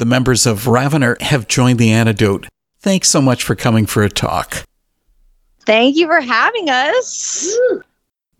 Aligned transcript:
The 0.00 0.06
members 0.06 0.46
of 0.46 0.64
Ravener 0.64 1.20
have 1.20 1.46
joined 1.46 1.78
the 1.78 1.92
antidote. 1.92 2.48
Thanks 2.78 3.10
so 3.10 3.20
much 3.20 3.42
for 3.42 3.54
coming 3.54 3.84
for 3.84 4.02
a 4.02 4.08
talk. 4.08 4.64
Thank 5.66 5.94
you 5.96 6.06
for 6.06 6.22
having 6.22 6.70
us. 6.70 7.54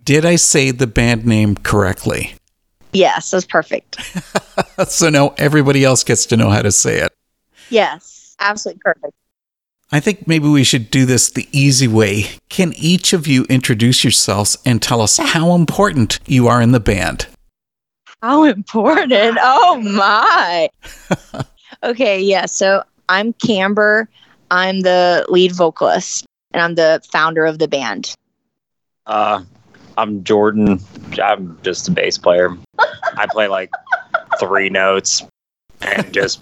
Did 0.02 0.24
I 0.24 0.36
say 0.36 0.70
the 0.70 0.86
band 0.86 1.26
name 1.26 1.56
correctly? 1.56 2.32
Yes, 2.94 3.30
that's 3.30 3.44
perfect. 3.44 4.00
so 4.88 5.10
now 5.10 5.34
everybody 5.36 5.84
else 5.84 6.02
gets 6.02 6.24
to 6.26 6.36
know 6.38 6.48
how 6.48 6.62
to 6.62 6.72
say 6.72 7.00
it. 7.00 7.12
Yes, 7.68 8.34
absolutely 8.40 8.80
perfect. 8.82 9.12
I 9.92 10.00
think 10.00 10.26
maybe 10.26 10.48
we 10.48 10.64
should 10.64 10.90
do 10.90 11.04
this 11.04 11.28
the 11.28 11.46
easy 11.52 11.86
way. 11.86 12.24
Can 12.48 12.72
each 12.78 13.12
of 13.12 13.26
you 13.26 13.44
introduce 13.50 14.02
yourselves 14.02 14.56
and 14.64 14.80
tell 14.80 15.02
us 15.02 15.18
how 15.18 15.54
important 15.54 16.20
you 16.26 16.48
are 16.48 16.62
in 16.62 16.72
the 16.72 16.80
band? 16.80 17.26
How 18.22 18.44
important? 18.44 19.38
Oh 19.40 19.80
my. 19.80 20.68
okay, 21.82 22.20
yeah. 22.20 22.46
So 22.46 22.82
I'm 23.08 23.32
Camber. 23.34 24.08
I'm 24.50 24.80
the 24.80 25.24
lead 25.28 25.52
vocalist 25.52 26.26
and 26.52 26.62
I'm 26.62 26.74
the 26.74 27.00
founder 27.10 27.44
of 27.44 27.58
the 27.58 27.68
band. 27.68 28.14
Uh, 29.06 29.42
I'm 29.96 30.22
Jordan. 30.24 30.80
I'm 31.22 31.58
just 31.62 31.88
a 31.88 31.90
bass 31.90 32.18
player. 32.18 32.56
I 32.78 33.26
play 33.30 33.48
like 33.48 33.70
three 34.38 34.68
notes 34.68 35.22
and 35.80 36.12
just 36.12 36.40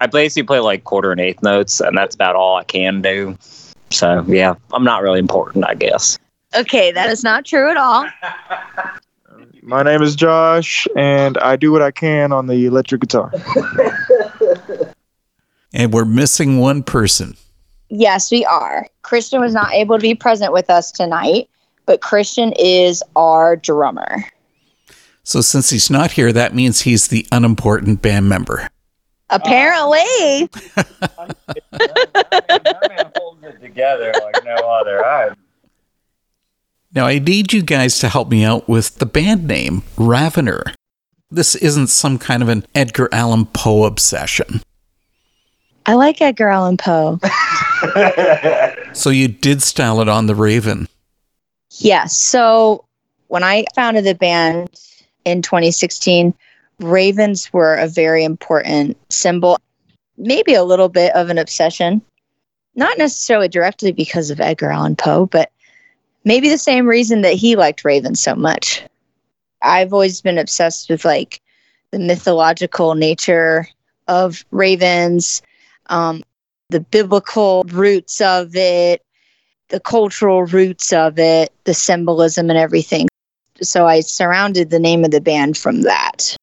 I 0.00 0.06
basically 0.06 0.46
play 0.46 0.60
like 0.60 0.84
quarter 0.84 1.12
and 1.12 1.20
eighth 1.20 1.42
notes, 1.42 1.80
and 1.80 1.96
that's 1.96 2.14
about 2.14 2.36
all 2.36 2.56
I 2.56 2.64
can 2.64 3.00
do. 3.00 3.36
So 3.90 4.24
yeah, 4.26 4.54
I'm 4.72 4.84
not 4.84 5.02
really 5.02 5.18
important, 5.18 5.64
I 5.64 5.74
guess. 5.74 6.18
Okay, 6.54 6.90
that 6.92 7.10
is 7.10 7.22
not 7.22 7.44
true 7.44 7.70
at 7.70 7.76
all. 7.76 8.08
My 9.68 9.82
name 9.82 10.00
is 10.00 10.16
Josh, 10.16 10.88
and 10.96 11.36
I 11.38 11.56
do 11.56 11.70
what 11.70 11.82
I 11.82 11.90
can 11.90 12.32
on 12.32 12.46
the 12.46 12.64
electric 12.64 13.02
guitar. 13.02 13.30
and 15.74 15.92
we're 15.92 16.06
missing 16.06 16.56
one 16.56 16.82
person. 16.82 17.36
Yes, 17.90 18.30
we 18.30 18.46
are. 18.46 18.86
Christian 19.02 19.42
was 19.42 19.52
not 19.52 19.74
able 19.74 19.98
to 19.98 20.00
be 20.00 20.14
present 20.14 20.54
with 20.54 20.70
us 20.70 20.90
tonight, 20.90 21.50
but 21.84 22.00
Christian 22.00 22.54
is 22.58 23.02
our 23.14 23.56
drummer. 23.56 24.24
So, 25.22 25.42
since 25.42 25.68
he's 25.68 25.90
not 25.90 26.12
here, 26.12 26.32
that 26.32 26.54
means 26.54 26.80
he's 26.80 27.08
the 27.08 27.26
unimportant 27.30 28.00
band 28.00 28.26
member. 28.26 28.70
Apparently. 29.28 30.48
Uh, 31.70 33.10
holds 33.16 33.44
it 33.44 33.60
together 33.60 34.12
like 34.22 34.44
no 34.44 34.54
other. 34.54 35.04
I 35.04 35.30
now, 36.98 37.06
I 37.06 37.20
need 37.20 37.52
you 37.52 37.62
guys 37.62 38.00
to 38.00 38.08
help 38.08 38.28
me 38.28 38.42
out 38.42 38.68
with 38.68 38.96
the 38.96 39.06
band 39.06 39.46
name, 39.46 39.82
Ravener. 39.94 40.74
This 41.30 41.54
isn't 41.54 41.86
some 41.86 42.18
kind 42.18 42.42
of 42.42 42.48
an 42.48 42.66
Edgar 42.74 43.08
Allan 43.12 43.46
Poe 43.46 43.84
obsession. 43.84 44.62
I 45.86 45.94
like 45.94 46.20
Edgar 46.20 46.48
Allan 46.48 46.76
Poe. 46.76 47.20
so 48.92 49.10
you 49.10 49.28
did 49.28 49.62
style 49.62 50.00
it 50.00 50.08
on 50.08 50.26
the 50.26 50.34
Raven. 50.34 50.88
Yes. 51.70 52.16
So 52.16 52.84
when 53.28 53.44
I 53.44 53.64
founded 53.76 54.02
the 54.02 54.16
band 54.16 54.68
in 55.24 55.40
2016, 55.40 56.34
ravens 56.80 57.52
were 57.52 57.76
a 57.76 57.86
very 57.86 58.24
important 58.24 58.96
symbol, 59.08 59.56
maybe 60.16 60.52
a 60.52 60.64
little 60.64 60.88
bit 60.88 61.14
of 61.14 61.30
an 61.30 61.38
obsession. 61.38 62.02
Not 62.74 62.98
necessarily 62.98 63.46
directly 63.46 63.92
because 63.92 64.30
of 64.30 64.40
Edgar 64.40 64.72
Allan 64.72 64.96
Poe, 64.96 65.26
but 65.26 65.52
maybe 66.24 66.48
the 66.48 66.58
same 66.58 66.86
reason 66.86 67.22
that 67.22 67.34
he 67.34 67.56
liked 67.56 67.84
ravens 67.84 68.20
so 68.20 68.34
much. 68.34 68.82
I've 69.62 69.92
always 69.92 70.20
been 70.20 70.38
obsessed 70.38 70.88
with 70.88 71.04
like 71.04 71.40
the 71.90 71.98
mythological 71.98 72.94
nature 72.94 73.68
of 74.06 74.44
ravens, 74.50 75.42
um, 75.86 76.22
the 76.70 76.80
biblical 76.80 77.64
roots 77.68 78.20
of 78.20 78.54
it, 78.54 79.02
the 79.68 79.80
cultural 79.80 80.44
roots 80.44 80.92
of 80.92 81.18
it, 81.18 81.52
the 81.64 81.74
symbolism 81.74 82.50
and 82.50 82.58
everything. 82.58 83.08
So 83.60 83.86
I 83.86 84.00
surrounded 84.00 84.70
the 84.70 84.78
name 84.78 85.04
of 85.04 85.10
the 85.10 85.20
band 85.20 85.56
from 85.56 85.82
that. 85.82 86.36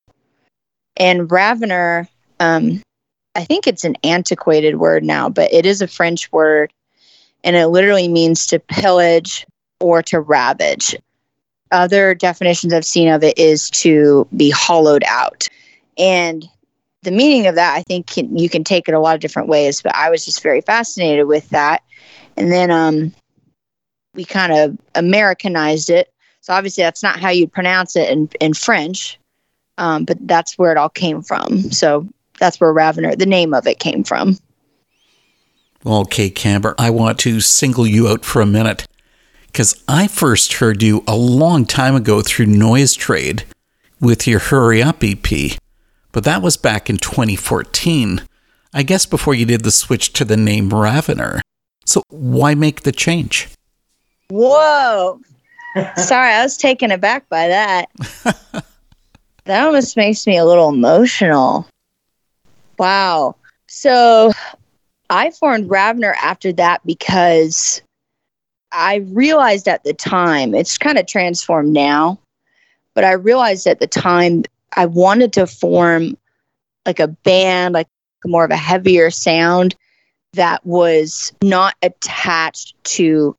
And 0.97 1.29
Ravener, 1.29 2.07
um, 2.39 2.81
I 3.35 3.44
think 3.44 3.67
it's 3.67 3.83
an 3.83 3.97
antiquated 4.03 4.77
word 4.77 5.03
now, 5.03 5.29
but 5.29 5.51
it 5.53 5.66
is 5.66 5.81
a 5.81 5.88
French 5.88 6.31
word 6.31 6.71
and 7.44 7.55
it 7.55 7.67
literally 7.67 8.07
means 8.07 8.47
to 8.47 8.59
pillage 8.59 9.45
or 9.80 10.02
to 10.03 10.19
ravage. 10.19 10.96
Other 11.72 12.13
definitions 12.13 12.74
I've 12.74 12.86
seen 12.86 13.09
of 13.09 13.24
it 13.24 13.38
is 13.38 13.69
to 13.72 14.28
be 14.36 14.50
hollowed 14.50 15.03
out. 15.08 15.47
And 15.97 16.47
the 17.03 17.12
meaning 17.12 17.47
of 17.47 17.56
that, 17.56 17.75
I 17.75 17.84
think 17.84 18.08
can, 18.08 18.38
you 18.38 18.50
can 18.50 18.63
take 18.63 18.88
it 18.88 18.94
a 18.94 19.00
lot 19.00 19.16
of 19.16 19.22
different 19.22 19.47
ways, 19.47 19.81
but 19.81 19.96
I 19.96 20.09
was 20.09 20.25
just 20.25 20.41
very 20.41 20.62
fascinated 20.62 21.28
with 21.28 21.50
that. 21.50 21.84
And 22.38 22.52
then 22.52 22.72
um, 22.72 23.13
we 24.13 24.25
kind 24.25 24.53
of 24.53 24.78
Americanized 24.96 25.90
it. 25.90 26.12
So 26.42 26.53
obviously, 26.53 26.84
that's 26.84 27.02
not 27.02 27.19
how 27.19 27.30
you'd 27.30 27.52
pronounce 27.52 27.96
it 27.96 28.09
in, 28.09 28.30
in 28.40 28.53
French, 28.53 29.19
um, 29.78 30.06
but 30.06 30.18
that's 30.28 30.57
where 30.57 30.72
it 30.72 30.78
all 30.78 30.90
came 30.90 31.24
from. 31.24 31.72
So 31.72 32.07
that's 32.40 32.59
where 32.59 32.74
Ravener, 32.74 33.18
the 33.18 33.25
name 33.25 33.53
of 33.53 33.66
it, 33.66 33.80
came 33.80 34.03
from. 34.03 34.38
Okay, 35.86 36.30
Camber, 36.30 36.75
I 36.78 36.90
want 36.90 37.19
to 37.19 37.40
single 37.42 37.88
you 37.88 38.07
out 38.07 38.25
for 38.25 38.42
a 38.42 38.46
minute 38.46 38.86
because 39.55 39.81
I 39.88 40.07
first 40.07 40.51
heard 40.55 40.83
you 40.83 41.01
a 41.07 41.16
long 41.16 41.63
time 41.63 41.95
ago 41.95 42.21
through 42.21 42.47
Noise 42.47 42.93
Trade 42.93 43.45
with 44.01 44.27
your 44.27 44.39
Hurry 44.39 44.83
Up 44.83 45.01
EP, 45.01 45.57
but 46.11 46.25
that 46.25 46.41
was 46.41 46.57
back 46.57 46.89
in 46.89 46.97
2014. 46.97 48.23
I 48.73 48.83
guess 48.83 49.05
before 49.05 49.33
you 49.33 49.45
did 49.45 49.63
the 49.63 49.71
switch 49.71 50.11
to 50.11 50.25
the 50.25 50.35
name 50.35 50.71
Ravener. 50.71 51.39
So 51.85 52.03
why 52.09 52.53
make 52.53 52.81
the 52.81 52.91
change? 52.91 53.47
Whoa. 54.29 55.21
Sorry, 55.95 56.33
I 56.33 56.44
was 56.44 56.57
taken 56.57 56.91
aback 56.91 57.29
by 57.29 57.47
that. 57.47 57.89
that 59.45 59.65
almost 59.65 59.95
makes 59.95 60.27
me 60.27 60.35
a 60.35 60.44
little 60.44 60.67
emotional. 60.67 61.65
Wow. 62.77 63.38
So 63.67 64.33
I 65.09 65.31
formed 65.31 65.69
Ravener 65.69 66.13
after 66.21 66.51
that 66.51 66.81
because 66.85 67.81
I 68.75 68.96
realized 69.08 69.68
at 69.68 69.84
the 69.84 69.94
time, 69.94 70.53
it's 70.53 70.78
kind 70.78 70.97
of 70.97 71.08
transformed 71.08 71.72
now, 71.72 72.19
but 72.94 73.03
I 73.03 73.13
realized 73.13 73.68
at 73.68 73.80
the 73.80 73.88
time 73.88 74.44
I 74.75 74.86
wanted 74.86 75.31
to 75.34 75.47
form 75.47 76.18
like 76.86 77.00
a 77.00 77.08
band, 77.08 77.74
like 77.74 77.88
more 78.25 78.44
of 78.44 78.52
a 78.52 78.58
heavier 78.58 79.09
sound 79.09 79.75
that 80.34 80.66
was 80.66 81.31
not 81.41 81.75
attached 81.81 82.75
to 82.84 83.36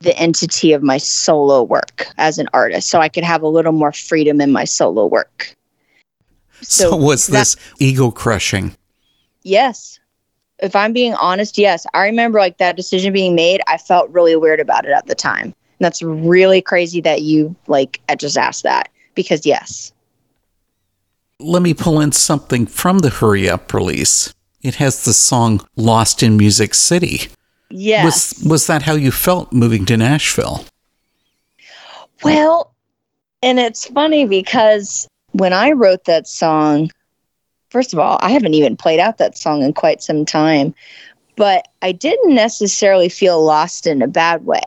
the 0.00 0.16
entity 0.16 0.72
of 0.72 0.82
my 0.82 0.96
solo 0.96 1.62
work 1.64 2.06
as 2.16 2.38
an 2.38 2.48
artist 2.52 2.88
so 2.88 3.00
I 3.00 3.08
could 3.08 3.24
have 3.24 3.42
a 3.42 3.48
little 3.48 3.72
more 3.72 3.92
freedom 3.92 4.40
in 4.40 4.52
my 4.52 4.64
solo 4.64 5.06
work. 5.06 5.56
So, 6.60 6.90
so 6.90 6.96
was 6.96 7.26
that, 7.26 7.32
this 7.32 7.56
ego 7.80 8.12
crushing? 8.12 8.76
Yes. 9.42 9.97
If 10.60 10.74
I'm 10.74 10.92
being 10.92 11.14
honest, 11.14 11.58
yes. 11.58 11.86
I 11.94 12.06
remember 12.06 12.38
like 12.38 12.58
that 12.58 12.76
decision 12.76 13.12
being 13.12 13.34
made, 13.34 13.60
I 13.66 13.78
felt 13.78 14.10
really 14.10 14.36
weird 14.36 14.60
about 14.60 14.84
it 14.84 14.90
at 14.90 15.06
the 15.06 15.14
time. 15.14 15.44
And 15.44 15.54
that's 15.80 16.02
really 16.02 16.60
crazy 16.60 17.00
that 17.02 17.22
you 17.22 17.54
like 17.66 18.00
I 18.08 18.16
just 18.16 18.36
asked 18.36 18.64
that 18.64 18.88
because 19.14 19.46
yes. 19.46 19.92
Let 21.40 21.62
me 21.62 21.74
pull 21.74 22.00
in 22.00 22.10
something 22.10 22.66
from 22.66 22.98
the 22.98 23.10
Hurry 23.10 23.48
Up 23.48 23.72
release. 23.72 24.34
It 24.62 24.74
has 24.76 25.04
the 25.04 25.12
song 25.12 25.64
Lost 25.76 26.22
in 26.22 26.36
Music 26.36 26.74
City. 26.74 27.28
Yes. 27.70 28.34
Was, 28.38 28.50
was 28.50 28.66
that 28.66 28.82
how 28.82 28.94
you 28.94 29.12
felt 29.12 29.52
moving 29.52 29.84
to 29.86 29.96
Nashville? 29.96 30.64
Well, 32.24 32.74
and 33.42 33.60
it's 33.60 33.86
funny 33.86 34.26
because 34.26 35.06
when 35.32 35.52
I 35.52 35.72
wrote 35.72 36.04
that 36.06 36.26
song, 36.26 36.90
first 37.70 37.92
of 37.92 37.98
all, 37.98 38.18
I 38.20 38.30
haven't 38.30 38.54
even 38.54 38.76
played 38.76 39.00
out 39.00 39.18
that 39.18 39.36
song 39.36 39.62
in 39.62 39.72
quite 39.72 40.02
some 40.02 40.24
time, 40.24 40.74
but 41.36 41.68
I 41.82 41.92
didn't 41.92 42.34
necessarily 42.34 43.08
feel 43.08 43.44
lost 43.44 43.86
in 43.86 44.02
a 44.02 44.08
bad 44.08 44.44
way. 44.44 44.62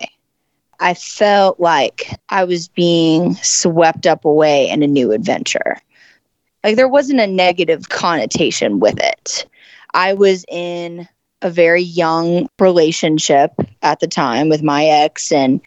I 0.79 0.93
felt 0.95 1.59
like 1.59 2.09
I 2.29 2.43
was 2.43 2.67
being 2.67 3.35
swept 3.35 4.07
up 4.07 4.25
away 4.25 4.67
in 4.69 4.81
a 4.81 4.87
new 4.87 5.11
adventure. 5.11 5.77
Like 6.63 6.75
there 6.75 6.87
wasn't 6.87 7.19
a 7.19 7.27
negative 7.27 7.89
connotation 7.89 8.79
with 8.79 8.99
it. 8.99 9.45
I 9.93 10.13
was 10.13 10.45
in 10.47 11.07
a 11.41 11.49
very 11.49 11.81
young 11.81 12.47
relationship 12.59 13.51
at 13.81 13.99
the 13.99 14.07
time 14.07 14.49
with 14.49 14.63
my 14.63 14.85
ex 14.85 15.31
and 15.31 15.61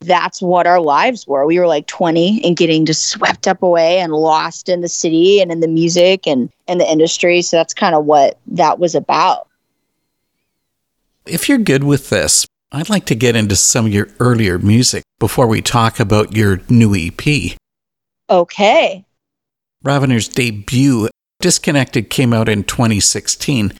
that's 0.00 0.40
what 0.40 0.66
our 0.66 0.80
lives 0.80 1.26
were. 1.26 1.46
We 1.46 1.58
were 1.58 1.66
like 1.66 1.86
20 1.86 2.42
and 2.44 2.56
getting 2.56 2.86
just 2.86 3.08
swept 3.08 3.46
up 3.46 3.62
away 3.62 3.98
and 3.98 4.12
lost 4.12 4.68
in 4.68 4.80
the 4.80 4.88
city 4.88 5.40
and 5.40 5.52
in 5.52 5.60
the 5.60 5.68
music 5.68 6.26
and 6.26 6.50
in 6.66 6.78
the 6.78 6.90
industry. 6.90 7.42
So 7.42 7.56
that's 7.56 7.74
kind 7.74 7.94
of 7.94 8.04
what 8.04 8.38
that 8.46 8.78
was 8.78 8.94
about. 8.94 9.48
If 11.26 11.48
you're 11.48 11.58
good 11.58 11.84
with 11.84 12.08
this, 12.10 12.46
I'd 12.72 12.88
like 12.88 13.04
to 13.06 13.14
get 13.14 13.36
into 13.36 13.56
some 13.56 13.86
of 13.86 13.92
your 13.92 14.08
earlier 14.20 14.58
music 14.58 15.02
before 15.18 15.46
we 15.46 15.60
talk 15.60 16.00
about 16.00 16.34
your 16.34 16.60
new 16.68 16.94
EP. 16.94 17.56
Okay. 18.30 19.04
Ravener's 19.84 20.28
debut 20.28 21.08
Disconnected 21.40 22.10
came 22.10 22.34
out 22.34 22.50
in 22.50 22.64
2016. 22.64 23.72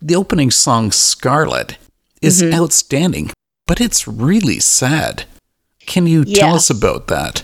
The 0.00 0.16
opening 0.16 0.50
song, 0.50 0.90
Scarlet, 0.90 1.76
is 2.22 2.42
Mhm. 2.42 2.54
outstanding, 2.54 3.30
but 3.66 3.82
it's 3.82 4.08
really 4.08 4.58
sad. 4.58 5.24
Can 5.86 6.06
you 6.06 6.24
tell 6.24 6.54
us 6.54 6.70
about 6.70 7.08
that? 7.08 7.42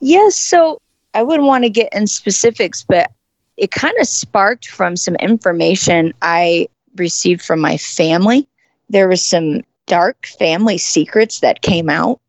Yes, 0.00 0.36
so 0.36 0.80
I 1.14 1.22
wouldn't 1.22 1.46
want 1.46 1.64
to 1.64 1.70
get 1.70 1.92
in 1.92 2.06
specifics, 2.06 2.84
but 2.86 3.10
it 3.56 3.70
kind 3.70 3.94
of 4.00 4.06
sparked 4.06 4.68
from 4.68 4.96
some 4.96 5.16
information 5.16 6.12
I 6.22 6.68
received 6.96 7.42
from 7.42 7.60
my 7.60 7.76
family. 7.76 8.46
There 8.88 9.08
was 9.08 9.24
some 9.24 9.62
dark 9.86 10.26
family 10.26 10.78
secrets 10.78 11.40
that 11.40 11.62
came 11.62 11.90
out, 11.90 12.20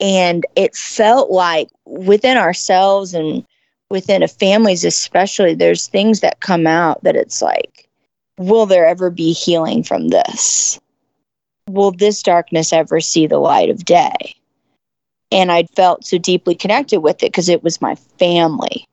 and 0.00 0.46
it 0.56 0.74
felt 0.74 1.30
like 1.30 1.68
within 1.84 2.36
ourselves 2.36 3.14
and 3.14 3.44
within 3.90 4.22
a 4.22 4.28
families 4.28 4.84
especially 4.84 5.54
there's 5.54 5.86
things 5.86 6.20
that 6.20 6.40
come 6.40 6.66
out 6.66 7.02
that 7.04 7.16
it's 7.16 7.40
like 7.40 7.88
will 8.38 8.66
there 8.66 8.86
ever 8.86 9.10
be 9.10 9.32
healing 9.32 9.82
from 9.82 10.08
this? 10.08 10.80
Will 11.68 11.90
this 11.90 12.22
darkness 12.22 12.72
ever 12.72 13.00
see 13.00 13.26
the 13.26 13.38
light 13.38 13.70
of 13.70 13.84
day? 13.84 14.34
and 15.30 15.52
I 15.52 15.64
felt 15.64 16.06
so 16.06 16.18
deeply 16.18 16.54
connected 16.54 17.00
with 17.00 17.22
it 17.22 17.32
because 17.32 17.48
it 17.48 17.62
was 17.62 17.82
my 17.82 17.94
family. 18.18 18.86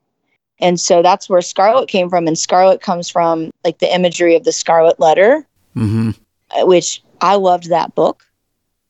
And 0.60 0.80
so 0.80 1.01
that's 1.01 1.30
where 1.30 1.42
Scarlet 1.42 1.89
came 1.89 2.10
from. 2.10 2.27
And 2.27 2.38
Scarlet 2.38 2.81
comes 2.81 3.10
from 3.10 3.51
like 3.63 3.80
the 3.80 3.94
imagery 3.94 4.36
of 4.36 4.44
the 4.44 4.51
Scarlet 4.51 5.00
Letter, 5.00 5.45
hmm 5.74 6.12
uh, 6.51 6.66
which 6.66 7.01
I 7.22 7.36
loved 7.36 7.69
that 7.69 7.95
book. 7.95 8.25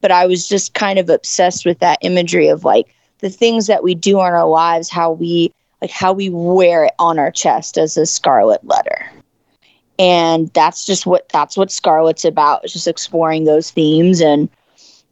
But 0.01 0.11
I 0.11 0.27
was 0.27 0.47
just 0.47 0.73
kind 0.73 0.99
of 0.99 1.09
obsessed 1.09 1.65
with 1.65 1.79
that 1.79 1.99
imagery 2.01 2.47
of 2.49 2.63
like 2.63 2.93
the 3.19 3.29
things 3.29 3.67
that 3.67 3.83
we 3.83 3.95
do 3.95 4.19
in 4.19 4.25
our 4.25 4.47
lives, 4.47 4.89
how 4.89 5.11
we 5.11 5.51
like 5.81 5.91
how 5.91 6.13
we 6.13 6.29
wear 6.29 6.85
it 6.85 6.93
on 6.99 7.17
our 7.17 7.31
chest 7.31 7.77
as 7.77 7.97
a 7.97 8.05
Scarlet 8.05 8.63
Letter. 8.65 9.05
And 9.97 10.53
that's 10.53 10.85
just 10.85 11.05
what 11.05 11.29
that's 11.29 11.57
what 11.57 11.71
Scarlet's 11.71 12.25
about. 12.25 12.63
It's 12.63 12.73
just 12.73 12.87
exploring 12.87 13.45
those 13.45 13.71
themes 13.71 14.21
and 14.21 14.49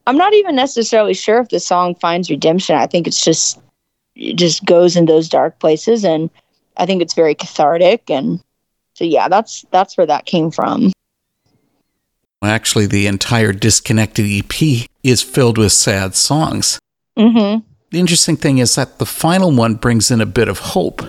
I'm 0.06 0.18
not 0.18 0.33
even 0.33 0.56
necessarily 0.56 1.13
sure 1.13 1.39
if 1.39 1.50
the 1.50 1.59
song 1.59 1.95
finds 1.95 2.30
redemption. 2.30 2.75
I 2.75 2.88
think 2.88 3.07
it's 3.07 3.24
just 3.24 3.62
it 4.15 4.35
just 4.35 4.65
goes 4.65 4.95
in 4.95 5.06
those 5.06 5.30
dark 5.30 5.59
places 5.59 6.03
and 6.03 6.30
I 6.77 6.85
think 6.85 7.01
it's 7.01 7.13
very 7.13 7.35
cathartic 7.35 8.09
and 8.09 8.41
so 8.95 9.06
yeah, 9.06 9.27
that's 9.27 9.65
that's 9.71 9.97
where 9.97 10.07
that 10.07 10.25
came 10.25 10.51
from. 10.51 10.91
Actually, 12.44 12.88
the 12.88 13.07
entire 13.07 13.53
Disconnected 13.53 14.25
EP 14.25 14.86
is 15.03 15.21
filled 15.21 15.57
with 15.57 15.71
sad 15.71 16.13
songs. 16.13 16.77
Mhm. 17.18 17.63
The 17.91 18.00
interesting 18.00 18.36
thing 18.36 18.57
is 18.57 18.75
that 18.75 19.00
the 19.00 19.06
final 19.06 19.51
one 19.51 19.75
brings 19.75 20.12
in 20.12 20.19
a 20.19 20.25
bit 20.25 20.50
of 20.50 20.59
hope. 20.59 21.03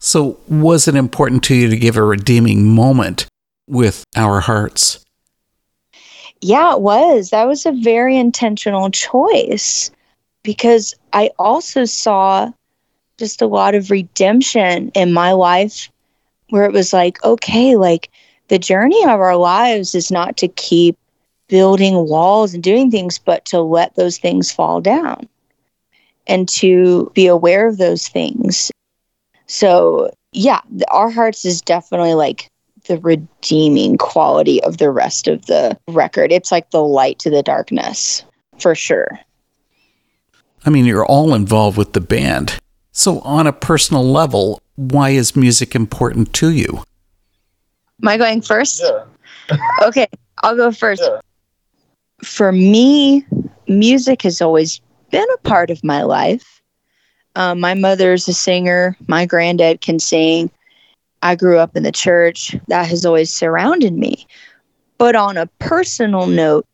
So, 0.00 0.38
was 0.48 0.86
it 0.86 0.94
important 0.94 1.42
to 1.44 1.54
you 1.54 1.68
to 1.68 1.76
give 1.76 1.96
a 1.96 2.02
redeeming 2.02 2.64
moment 2.64 3.26
with 3.66 4.04
Our 4.16 4.40
Hearts? 4.40 5.04
Yeah, 6.40 6.74
it 6.74 6.80
was. 6.80 7.30
That 7.30 7.48
was 7.48 7.66
a 7.66 7.72
very 7.72 8.16
intentional 8.16 8.90
choice 8.90 9.90
because 10.44 10.94
I 11.12 11.30
also 11.38 11.84
saw 11.84 12.52
just 13.18 13.42
a 13.42 13.46
lot 13.46 13.74
of 13.74 13.90
redemption 13.90 14.90
in 14.94 15.12
my 15.12 15.32
life 15.32 15.90
where 16.50 16.64
it 16.64 16.72
was 16.72 16.92
like, 16.92 17.22
okay, 17.24 17.76
like 17.76 18.10
the 18.46 18.58
journey 18.58 19.02
of 19.02 19.20
our 19.20 19.36
lives 19.36 19.94
is 19.94 20.10
not 20.10 20.36
to 20.38 20.48
keep 20.48 20.96
building 21.48 22.08
walls 22.08 22.54
and 22.54 22.62
doing 22.62 22.90
things, 22.90 23.18
but 23.18 23.44
to 23.46 23.60
let 23.60 23.96
those 23.96 24.18
things 24.18 24.52
fall 24.52 24.80
down 24.80 25.28
and 26.26 26.48
to 26.48 27.10
be 27.14 27.26
aware 27.26 27.66
of 27.66 27.78
those 27.78 28.06
things. 28.06 28.70
So, 29.48 30.10
yeah, 30.32 30.60
the, 30.70 30.88
our 30.90 31.10
hearts 31.10 31.44
is 31.44 31.60
definitely 31.60 32.14
like 32.14 32.48
the 32.86 32.98
redeeming 32.98 33.96
quality 33.96 34.62
of 34.62 34.78
the 34.78 34.90
rest 34.90 35.26
of 35.26 35.44
the 35.46 35.78
record. 35.88 36.30
It's 36.30 36.52
like 36.52 36.70
the 36.70 36.82
light 36.82 37.18
to 37.20 37.30
the 37.30 37.42
darkness, 37.42 38.24
for 38.58 38.74
sure. 38.74 39.18
I 40.64 40.70
mean, 40.70 40.84
you're 40.84 41.06
all 41.06 41.34
involved 41.34 41.76
with 41.76 41.92
the 41.92 42.00
band. 42.00 42.58
So, 42.92 43.20
on 43.20 43.46
a 43.46 43.52
personal 43.52 44.04
level, 44.04 44.60
why 44.76 45.10
is 45.10 45.36
music 45.36 45.74
important 45.74 46.32
to 46.34 46.50
you? 46.50 46.82
Am 48.02 48.08
I 48.08 48.16
going 48.16 48.42
first? 48.42 48.82
Yeah. 48.82 49.04
Okay, 49.82 50.06
I'll 50.42 50.56
go 50.56 50.70
first. 50.70 51.02
Yeah. 51.02 51.20
For 52.22 52.52
me, 52.52 53.24
music 53.66 54.22
has 54.22 54.42
always 54.42 54.80
been 55.10 55.26
a 55.34 55.38
part 55.38 55.70
of 55.70 55.82
my 55.82 56.02
life. 56.02 56.60
Um, 57.38 57.60
my 57.60 57.74
mother's 57.74 58.26
a 58.26 58.34
singer, 58.34 58.96
my 59.06 59.24
granddad 59.24 59.80
can 59.80 60.00
sing. 60.00 60.50
I 61.22 61.36
grew 61.36 61.58
up 61.58 61.76
in 61.76 61.84
the 61.84 61.92
church. 61.92 62.56
That 62.66 62.88
has 62.88 63.06
always 63.06 63.32
surrounded 63.32 63.92
me. 63.92 64.26
But 64.98 65.14
on 65.14 65.36
a 65.36 65.46
personal 65.60 66.26
note, 66.26 66.66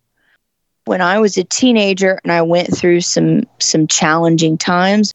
when 0.86 1.02
I 1.02 1.18
was 1.18 1.36
a 1.36 1.44
teenager 1.44 2.18
and 2.24 2.32
I 2.32 2.40
went 2.40 2.74
through 2.74 3.02
some 3.02 3.42
some 3.58 3.86
challenging 3.86 4.56
times, 4.56 5.12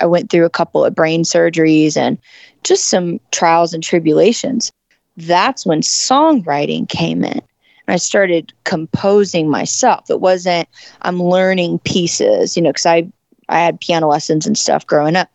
I 0.00 0.06
went 0.06 0.30
through 0.30 0.46
a 0.46 0.50
couple 0.50 0.82
of 0.82 0.94
brain 0.94 1.24
surgeries 1.24 1.98
and 1.98 2.16
just 2.64 2.86
some 2.86 3.20
trials 3.32 3.74
and 3.74 3.82
tribulations. 3.82 4.72
That's 5.18 5.66
when 5.66 5.82
songwriting 5.82 6.88
came 6.88 7.22
in. 7.22 7.42
I 7.86 7.96
started 7.96 8.54
composing 8.64 9.50
myself. 9.50 10.08
It 10.08 10.22
wasn't 10.22 10.68
I'm 11.02 11.22
learning 11.22 11.80
pieces, 11.80 12.56
you 12.56 12.62
know, 12.62 12.70
because 12.70 12.86
I 12.86 13.10
I 13.50 13.58
had 13.60 13.80
piano 13.80 14.08
lessons 14.08 14.46
and 14.46 14.56
stuff 14.56 14.86
growing 14.86 15.16
up. 15.16 15.30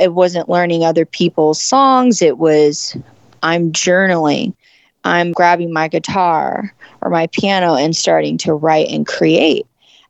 It 0.00 0.14
wasn't 0.14 0.48
learning 0.48 0.84
other 0.84 1.04
people's 1.04 1.60
songs. 1.60 2.22
It 2.22 2.38
was 2.38 2.96
I'm 3.42 3.72
journaling. 3.72 4.54
I'm 5.04 5.32
grabbing 5.32 5.72
my 5.72 5.88
guitar 5.88 6.72
or 7.00 7.10
my 7.10 7.26
piano 7.28 7.74
and 7.74 7.94
starting 7.94 8.38
to 8.38 8.54
write 8.54 8.88
and 8.88 9.06
create 9.06 9.66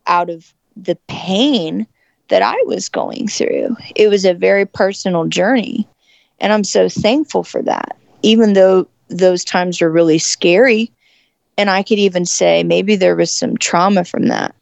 out 0.07 0.29
of 0.29 0.53
the 0.75 0.97
pain 1.07 1.87
that 2.29 2.41
I 2.41 2.55
was 2.65 2.89
going 2.89 3.27
through. 3.27 3.75
It 3.95 4.07
was 4.07 4.25
a 4.25 4.33
very 4.33 4.65
personal 4.65 5.27
journey. 5.27 5.87
And 6.39 6.53
I'm 6.53 6.63
so 6.63 6.89
thankful 6.89 7.43
for 7.43 7.61
that. 7.63 7.97
Even 8.21 8.53
though 8.53 8.87
those 9.09 9.43
times 9.43 9.81
were 9.81 9.89
really 9.89 10.19
scary, 10.19 10.91
and 11.57 11.69
I 11.69 11.83
could 11.83 11.99
even 11.99 12.25
say 12.25 12.63
maybe 12.63 12.95
there 12.95 13.15
was 13.15 13.31
some 13.31 13.57
trauma 13.57 14.05
from 14.05 14.27
that. 14.27 14.55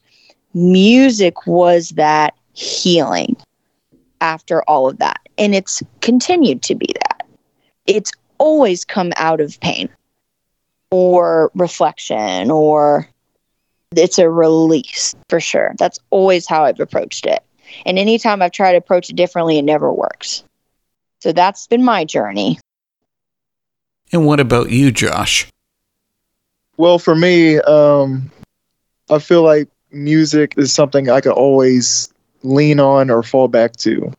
Music 0.53 1.47
was 1.47 1.89
that 1.89 2.33
healing 2.53 3.37
after 4.19 4.61
all 4.63 4.89
of 4.89 4.97
that. 4.99 5.19
And 5.37 5.55
it's 5.55 5.81
continued 6.01 6.61
to 6.63 6.75
be 6.75 6.87
that. 6.87 7.25
It's 7.87 8.11
always 8.37 8.85
come 8.85 9.11
out 9.15 9.41
of 9.41 9.59
pain 9.59 9.89
or 10.91 11.51
reflection 11.55 12.51
or 12.51 13.07
it's 13.95 14.19
a 14.19 14.29
release 14.29 15.15
for 15.29 15.39
sure. 15.39 15.73
That's 15.77 15.99
always 16.09 16.47
how 16.47 16.63
I've 16.65 16.79
approached 16.79 17.25
it. 17.25 17.43
And 17.85 17.97
anytime 17.97 18.41
I've 18.41 18.51
tried 18.51 18.73
to 18.73 18.77
approach 18.77 19.09
it 19.09 19.15
differently, 19.15 19.57
it 19.57 19.63
never 19.63 19.91
works. 19.91 20.43
So 21.19 21.31
that's 21.31 21.67
been 21.67 21.83
my 21.83 22.05
journey. 22.05 22.59
And 24.11 24.25
what 24.25 24.39
about 24.39 24.71
you, 24.71 24.91
Josh? 24.91 25.47
Well, 26.77 26.99
for 26.99 27.15
me, 27.15 27.59
um, 27.59 28.31
I 29.09 29.19
feel 29.19 29.43
like 29.43 29.69
music 29.91 30.55
is 30.57 30.73
something 30.73 31.09
I 31.09 31.21
could 31.21 31.33
always 31.33 32.11
lean 32.43 32.79
on 32.79 33.09
or 33.09 33.23
fall 33.23 33.47
back 33.47 33.75
to. 33.77 34.11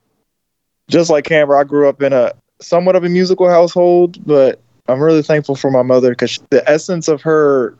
Just 0.88 1.10
like 1.10 1.24
Camber, 1.24 1.56
I 1.56 1.64
grew 1.64 1.88
up 1.88 2.02
in 2.02 2.12
a 2.12 2.32
somewhat 2.60 2.96
of 2.96 3.04
a 3.04 3.08
musical 3.08 3.48
household, 3.48 4.24
but 4.26 4.60
I'm 4.88 5.00
really 5.00 5.22
thankful 5.22 5.54
for 5.54 5.70
my 5.70 5.82
mother 5.82 6.10
because 6.10 6.38
the 6.50 6.68
essence 6.68 7.08
of 7.08 7.22
her, 7.22 7.76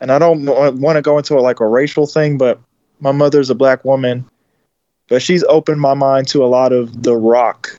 and 0.00 0.10
I 0.10 0.18
don't 0.18 0.46
want 0.80 0.96
to 0.96 1.02
go 1.02 1.16
into 1.18 1.36
it 1.36 1.42
like 1.42 1.60
a 1.60 1.66
racial 1.66 2.06
thing, 2.06 2.38
but 2.38 2.60
my 3.00 3.12
mother's 3.12 3.50
a 3.50 3.54
black 3.54 3.84
woman, 3.84 4.24
but 5.08 5.22
she's 5.22 5.44
opened 5.44 5.80
my 5.80 5.94
mind 5.94 6.28
to 6.28 6.44
a 6.44 6.46
lot 6.46 6.72
of 6.72 7.02
the 7.02 7.16
rock 7.16 7.78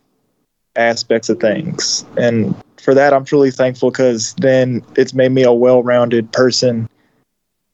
aspects 0.75 1.29
of 1.29 1.39
things. 1.39 2.05
And 2.17 2.55
for 2.77 2.93
that, 2.93 3.13
I'm 3.13 3.25
truly 3.25 3.51
thankful 3.51 3.91
because 3.91 4.33
then 4.35 4.83
it's 4.95 5.13
made 5.13 5.31
me 5.31 5.43
a 5.43 5.53
well 5.53 5.83
rounded 5.83 6.31
person 6.31 6.89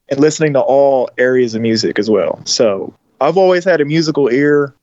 and 0.10 0.20
listening 0.20 0.54
to 0.54 0.62
all 0.62 1.10
areas 1.18 1.56
of 1.56 1.62
music 1.62 2.00
as 2.00 2.10
well. 2.10 2.42
So 2.46 2.94
I've 3.20 3.38
always 3.38 3.64
had 3.64 3.82
a 3.82 3.86
musical 3.86 4.30
ear 4.30 4.74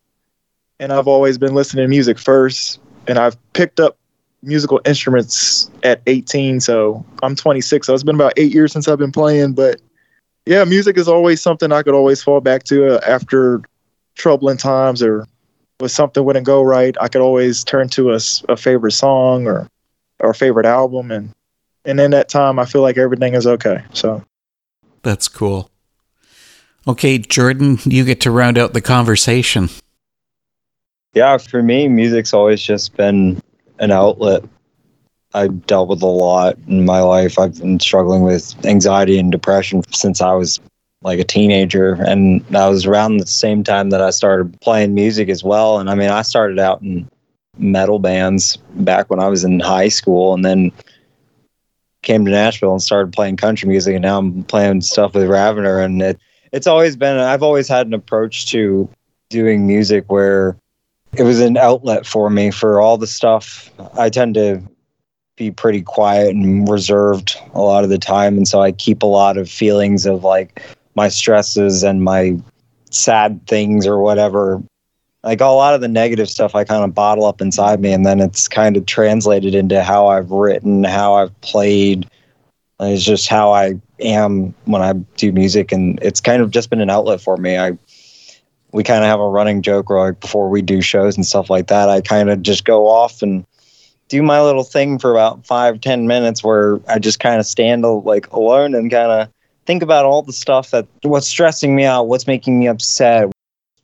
and 0.80 0.92
I've 0.92 1.08
always 1.08 1.38
been 1.38 1.54
listening 1.54 1.84
to 1.84 1.88
music 1.88 2.18
first. 2.18 2.80
And 3.06 3.18
I've 3.18 3.36
picked 3.52 3.80
up 3.80 3.96
musical 4.42 4.80
instruments 4.84 5.70
at 5.82 6.00
18. 6.06 6.60
So 6.60 7.04
I'm 7.22 7.36
26. 7.36 7.86
So 7.86 7.94
it's 7.94 8.02
been 8.02 8.14
about 8.14 8.32
eight 8.36 8.52
years 8.52 8.72
since 8.72 8.88
I've 8.88 8.98
been 8.98 9.12
playing. 9.12 9.54
But 9.54 9.80
yeah, 10.46 10.64
music 10.64 10.96
is 10.96 11.08
always 11.08 11.40
something 11.40 11.72
I 11.72 11.82
could 11.82 11.94
always 11.94 12.22
fall 12.22 12.40
back 12.40 12.64
to 12.64 12.96
uh, 12.96 13.00
after 13.06 13.62
troubling 14.14 14.56
times 14.56 15.02
or 15.02 15.26
when 15.78 15.88
something 15.88 16.24
wouldn't 16.24 16.46
go 16.46 16.62
right. 16.62 16.96
I 17.00 17.08
could 17.08 17.22
always 17.22 17.64
turn 17.64 17.88
to 17.90 18.10
a 18.10 18.56
favorite 18.56 18.92
song 18.92 19.46
or 19.46 19.68
or 20.20 20.32
favorite 20.32 20.66
album 20.66 21.10
and 21.10 21.32
and 21.84 21.98
in 21.98 22.12
that 22.12 22.28
time 22.28 22.58
I 22.58 22.64
feel 22.64 22.82
like 22.82 22.96
everything 22.96 23.34
is 23.34 23.46
okay. 23.46 23.82
So 23.92 24.22
That's 25.02 25.28
cool. 25.28 25.70
Okay, 26.86 27.18
Jordan, 27.18 27.78
you 27.84 28.04
get 28.04 28.20
to 28.22 28.30
round 28.30 28.58
out 28.58 28.74
the 28.74 28.80
conversation. 28.80 29.70
Yeah, 31.14 31.38
for 31.38 31.62
me, 31.62 31.88
music's 31.88 32.34
always 32.34 32.60
just 32.60 32.96
been 32.96 33.40
an 33.78 33.90
outlet. 33.90 34.44
I've 35.32 35.66
dealt 35.66 35.88
with 35.88 36.02
a 36.02 36.06
lot 36.06 36.58
in 36.68 36.84
my 36.84 37.00
life. 37.00 37.38
I've 37.38 37.58
been 37.58 37.80
struggling 37.80 38.22
with 38.22 38.54
anxiety 38.66 39.18
and 39.18 39.32
depression 39.32 39.82
since 39.92 40.20
I 40.20 40.32
was 40.32 40.60
like 41.02 41.18
a 41.18 41.24
teenager. 41.24 41.94
And 41.94 42.44
that 42.46 42.66
was 42.66 42.86
around 42.86 43.16
the 43.16 43.26
same 43.26 43.64
time 43.64 43.90
that 43.90 44.00
I 44.00 44.10
started 44.10 44.60
playing 44.60 44.94
music 44.94 45.28
as 45.28 45.42
well. 45.42 45.78
And 45.78 45.90
I 45.90 45.94
mean, 45.94 46.10
I 46.10 46.22
started 46.22 46.58
out 46.58 46.82
in 46.82 47.08
metal 47.58 47.98
bands 47.98 48.56
back 48.74 49.10
when 49.10 49.20
I 49.20 49.28
was 49.28 49.44
in 49.44 49.60
high 49.60 49.88
school 49.88 50.34
and 50.34 50.44
then 50.44 50.72
came 52.02 52.24
to 52.24 52.30
Nashville 52.30 52.72
and 52.72 52.82
started 52.82 53.12
playing 53.12 53.36
country 53.36 53.68
music. 53.68 53.94
And 53.94 54.02
now 54.02 54.18
I'm 54.18 54.44
playing 54.44 54.82
stuff 54.82 55.14
with 55.14 55.28
Ravener. 55.28 55.84
And 55.84 56.00
it, 56.02 56.18
it's 56.54 56.68
always 56.68 56.94
been, 56.94 57.18
I've 57.18 57.42
always 57.42 57.66
had 57.66 57.88
an 57.88 57.94
approach 57.94 58.46
to 58.52 58.88
doing 59.28 59.66
music 59.66 60.04
where 60.06 60.56
it 61.16 61.24
was 61.24 61.40
an 61.40 61.56
outlet 61.56 62.06
for 62.06 62.30
me 62.30 62.52
for 62.52 62.80
all 62.80 62.96
the 62.96 63.08
stuff. 63.08 63.72
I 63.98 64.08
tend 64.08 64.34
to 64.36 64.62
be 65.34 65.50
pretty 65.50 65.82
quiet 65.82 66.30
and 66.30 66.68
reserved 66.68 67.36
a 67.54 67.60
lot 67.60 67.82
of 67.82 67.90
the 67.90 67.98
time. 67.98 68.36
And 68.36 68.46
so 68.46 68.62
I 68.62 68.70
keep 68.70 69.02
a 69.02 69.06
lot 69.06 69.36
of 69.36 69.50
feelings 69.50 70.06
of 70.06 70.22
like 70.22 70.62
my 70.94 71.08
stresses 71.08 71.82
and 71.82 72.04
my 72.04 72.38
sad 72.88 73.44
things 73.48 73.84
or 73.84 73.98
whatever. 73.98 74.62
Like 75.24 75.40
a 75.40 75.46
lot 75.46 75.74
of 75.74 75.80
the 75.80 75.88
negative 75.88 76.30
stuff 76.30 76.54
I 76.54 76.62
kind 76.62 76.84
of 76.84 76.94
bottle 76.94 77.24
up 77.24 77.40
inside 77.40 77.80
me 77.80 77.92
and 77.92 78.06
then 78.06 78.20
it's 78.20 78.46
kind 78.46 78.76
of 78.76 78.86
translated 78.86 79.56
into 79.56 79.82
how 79.82 80.06
I've 80.06 80.30
written, 80.30 80.84
how 80.84 81.14
I've 81.14 81.40
played. 81.40 82.08
It's 82.78 83.02
just 83.02 83.26
how 83.26 83.52
I 83.52 83.80
am 84.00 84.54
when 84.64 84.82
I 84.82 84.92
do 85.16 85.32
music 85.32 85.72
and 85.72 85.98
it's 86.02 86.20
kind 86.20 86.42
of 86.42 86.50
just 86.50 86.70
been 86.70 86.80
an 86.80 86.90
outlet 86.90 87.20
for 87.20 87.36
me. 87.36 87.58
I 87.58 87.78
we 88.72 88.82
kind 88.82 89.04
of 89.04 89.08
have 89.08 89.20
a 89.20 89.28
running 89.28 89.62
joke 89.62 89.88
where 89.88 90.00
like 90.00 90.20
before 90.20 90.48
we 90.48 90.60
do 90.60 90.80
shows 90.82 91.14
and 91.16 91.24
stuff 91.24 91.48
like 91.48 91.68
that, 91.68 91.88
I 91.88 92.00
kind 92.00 92.28
of 92.28 92.42
just 92.42 92.64
go 92.64 92.88
off 92.88 93.22
and 93.22 93.46
do 94.08 94.20
my 94.20 94.42
little 94.42 94.64
thing 94.64 94.98
for 94.98 95.12
about 95.12 95.46
five 95.46 95.80
ten 95.80 96.06
minutes 96.06 96.42
where 96.42 96.80
I 96.88 96.98
just 96.98 97.20
kind 97.20 97.38
of 97.38 97.46
stand 97.46 97.84
like 97.84 98.30
alone 98.32 98.74
and 98.74 98.90
kind 98.90 99.12
of 99.12 99.28
think 99.66 99.82
about 99.82 100.04
all 100.04 100.22
the 100.22 100.32
stuff 100.32 100.70
that 100.72 100.86
what's 101.02 101.28
stressing 101.28 101.74
me 101.74 101.84
out, 101.84 102.08
what's 102.08 102.26
making 102.26 102.58
me 102.58 102.66
upset, 102.66 103.32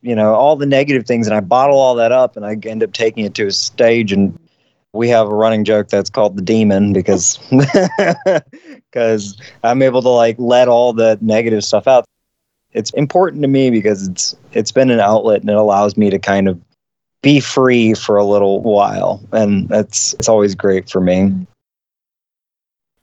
you 0.03 0.15
know, 0.15 0.35
all 0.35 0.57
the 0.57 0.67
negative 0.67 1.07
things, 1.07 1.27
and 1.27 1.37
I 1.37 1.41
bottle 1.41 1.79
all 1.79 1.95
that 1.95 2.13
up 2.13 2.37
and 2.37 2.45
I 2.45 2.57
end 2.69 2.83
up 2.83 2.93
taking 2.93 3.25
it 3.25 3.35
to 3.35 3.47
a 3.47 3.53
stage 3.53 4.13
and 4.13 4.37
we 4.93 5.09
have 5.09 5.29
a 5.29 5.35
running 5.35 5.65
joke 5.65 5.89
that's 5.89 6.11
called 6.11 6.37
the 6.37 6.43
demon 6.43 6.93
because 6.93 7.39
because 8.91 9.37
I'm 9.63 9.83
able 9.83 10.03
to 10.03 10.09
like 10.09 10.37
let 10.39 10.69
all 10.69 10.93
the 10.93 11.19
negative 11.21 11.65
stuff 11.65 11.87
out. 11.87 12.05
It's 12.73 12.91
important 12.93 13.43
to 13.43 13.49
me 13.49 13.71
because 13.71 14.07
it's 14.07 14.37
it's 14.53 14.73
been 14.73 14.91
an 14.91 15.01
outlet 15.01 15.41
and 15.41 15.51
it 15.51 15.57
allows 15.57 15.97
me 15.97 16.11
to 16.11 16.19
kind 16.19 16.49
of 16.49 16.61
be 17.23 17.41
free 17.41 17.95
for 17.95 18.17
a 18.17 18.25
little 18.25 18.63
while 18.63 19.21
and 19.33 19.69
that's 19.69 20.15
it's 20.15 20.29
always 20.29 20.55
great 20.55 20.89
for 20.89 21.01
me. 21.01 21.47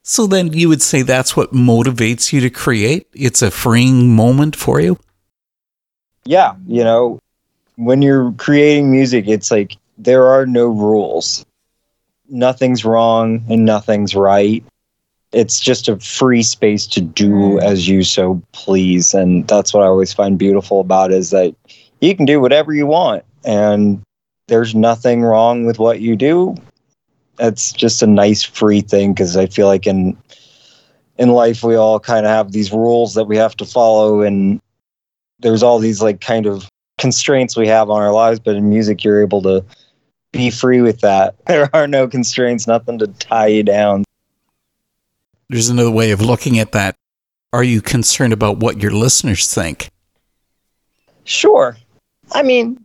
So 0.04 0.26
then 0.26 0.54
you 0.54 0.70
would 0.70 0.82
say 0.82 1.02
that's 1.02 1.36
what 1.36 1.52
motivates 1.52 2.32
you 2.32 2.40
to 2.40 2.50
create? 2.50 3.08
It's 3.14 3.42
a 3.42 3.52
freeing 3.52 4.16
moment 4.16 4.56
for 4.56 4.80
you? 4.80 4.98
Yeah 6.26 6.56
you 6.68 6.84
know 6.84 7.20
when 7.76 8.02
you're 8.02 8.32
creating 8.34 8.90
music 8.90 9.28
it's 9.28 9.52
like 9.52 9.76
there 9.98 10.28
are 10.28 10.46
no 10.46 10.68
rules. 10.68 11.46
Nothing's 12.30 12.86
wrong 12.86 13.44
and 13.50 13.66
nothing's 13.66 14.16
right 14.16 14.64
it's 15.38 15.60
just 15.60 15.88
a 15.88 16.00
free 16.00 16.42
space 16.42 16.88
to 16.88 17.00
do 17.00 17.30
mm. 17.30 17.62
as 17.62 17.88
you 17.88 18.02
so 18.02 18.42
please. 18.54 19.14
And 19.14 19.48
that's 19.48 19.72
what 19.72 19.84
i 19.84 19.86
always 19.86 20.12
find 20.12 20.40
beautiful 20.40 20.80
about 20.80 21.12
is 21.12 21.30
that 21.30 21.56
you 22.02 22.16
can 22.16 22.26
do 22.26 22.42
whatever 22.42 22.74
you 22.74 22.88
want 22.88 23.24
and 23.46 24.02
there's 24.48 24.74
nothing 24.74 25.22
wrong 25.22 25.66
with 25.66 25.78
what 25.78 26.00
you 26.00 26.16
do. 26.16 26.56
It's 27.40 27.72
just 27.72 28.02
a 28.02 28.08
nice 28.08 28.42
free 28.42 28.82
thing 28.82 29.14
because 29.14 29.38
I 29.38 29.46
feel 29.46 29.68
like 29.68 29.86
in 29.86 30.18
in 31.20 31.30
life 31.30 31.64
we 31.64 31.76
all 31.76 32.00
kind 32.00 32.26
of 32.26 32.32
have 32.32 32.52
these 32.52 32.72
rules 32.72 33.14
that 33.14 33.26
we 33.26 33.38
have 33.38 33.56
to 33.58 33.66
follow 33.66 34.22
and 34.22 34.60
there's 35.40 35.62
all 35.62 35.78
these 35.78 36.02
like 36.02 36.20
kind 36.20 36.48
of 36.48 36.68
constraints 36.98 37.56
we 37.56 37.68
have 37.68 37.92
on 37.92 38.02
our 38.02 38.12
lives 38.12 38.40
but 38.40 38.56
in 38.56 38.70
music 38.70 39.04
you're 39.04 39.22
able 39.22 39.44
to 39.44 39.64
be 40.32 40.50
free 40.50 40.82
with 40.82 41.02
that. 41.02 41.36
There 41.46 41.70
are 41.76 41.88
no 41.88 42.08
constraints 42.08 42.66
nothing 42.66 42.98
to 42.98 43.08
tie 43.08 43.48
you 43.48 43.62
down 43.62 44.07
there's 45.50 45.70
another 45.70 45.92
way 45.92 46.12
of 46.12 46.22
looking 46.22 46.60
at 46.60 46.72
that 46.72 46.96
are 47.54 47.64
you 47.64 47.82
concerned 47.82 48.34
about 48.34 48.58
what 48.58 48.82
your 48.82 48.92
listeners 48.92 49.54
think 49.54 49.90
sure 51.24 51.78
i 52.34 52.44
mean 52.44 52.84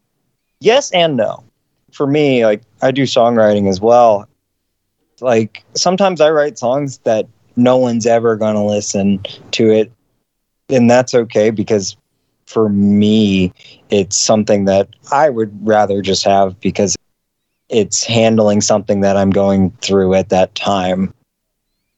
yes 0.60 0.90
and 0.92 1.16
no 1.16 1.44
for 1.92 2.06
me, 2.06 2.44
like 2.44 2.62
I 2.80 2.90
do 2.90 3.02
songwriting 3.02 3.68
as 3.68 3.80
well. 3.80 4.26
Like 5.20 5.62
sometimes 5.74 6.20
I 6.20 6.30
write 6.30 6.58
songs 6.58 6.98
that 6.98 7.28
no 7.54 7.76
one's 7.76 8.06
ever 8.06 8.34
going 8.36 8.54
to 8.54 8.62
listen 8.62 9.22
to 9.52 9.70
it. 9.70 9.92
And 10.68 10.90
that's 10.90 11.14
okay 11.14 11.50
because 11.50 11.96
for 12.46 12.68
me, 12.68 13.52
it's 13.90 14.16
something 14.16 14.64
that 14.64 14.88
I 15.12 15.28
would 15.28 15.54
rather 15.66 16.02
just 16.02 16.24
have 16.24 16.58
because 16.60 16.96
it's 17.68 18.04
handling 18.04 18.60
something 18.60 19.00
that 19.00 19.16
I'm 19.16 19.30
going 19.30 19.70
through 19.82 20.14
at 20.14 20.30
that 20.30 20.54
time. 20.54 21.14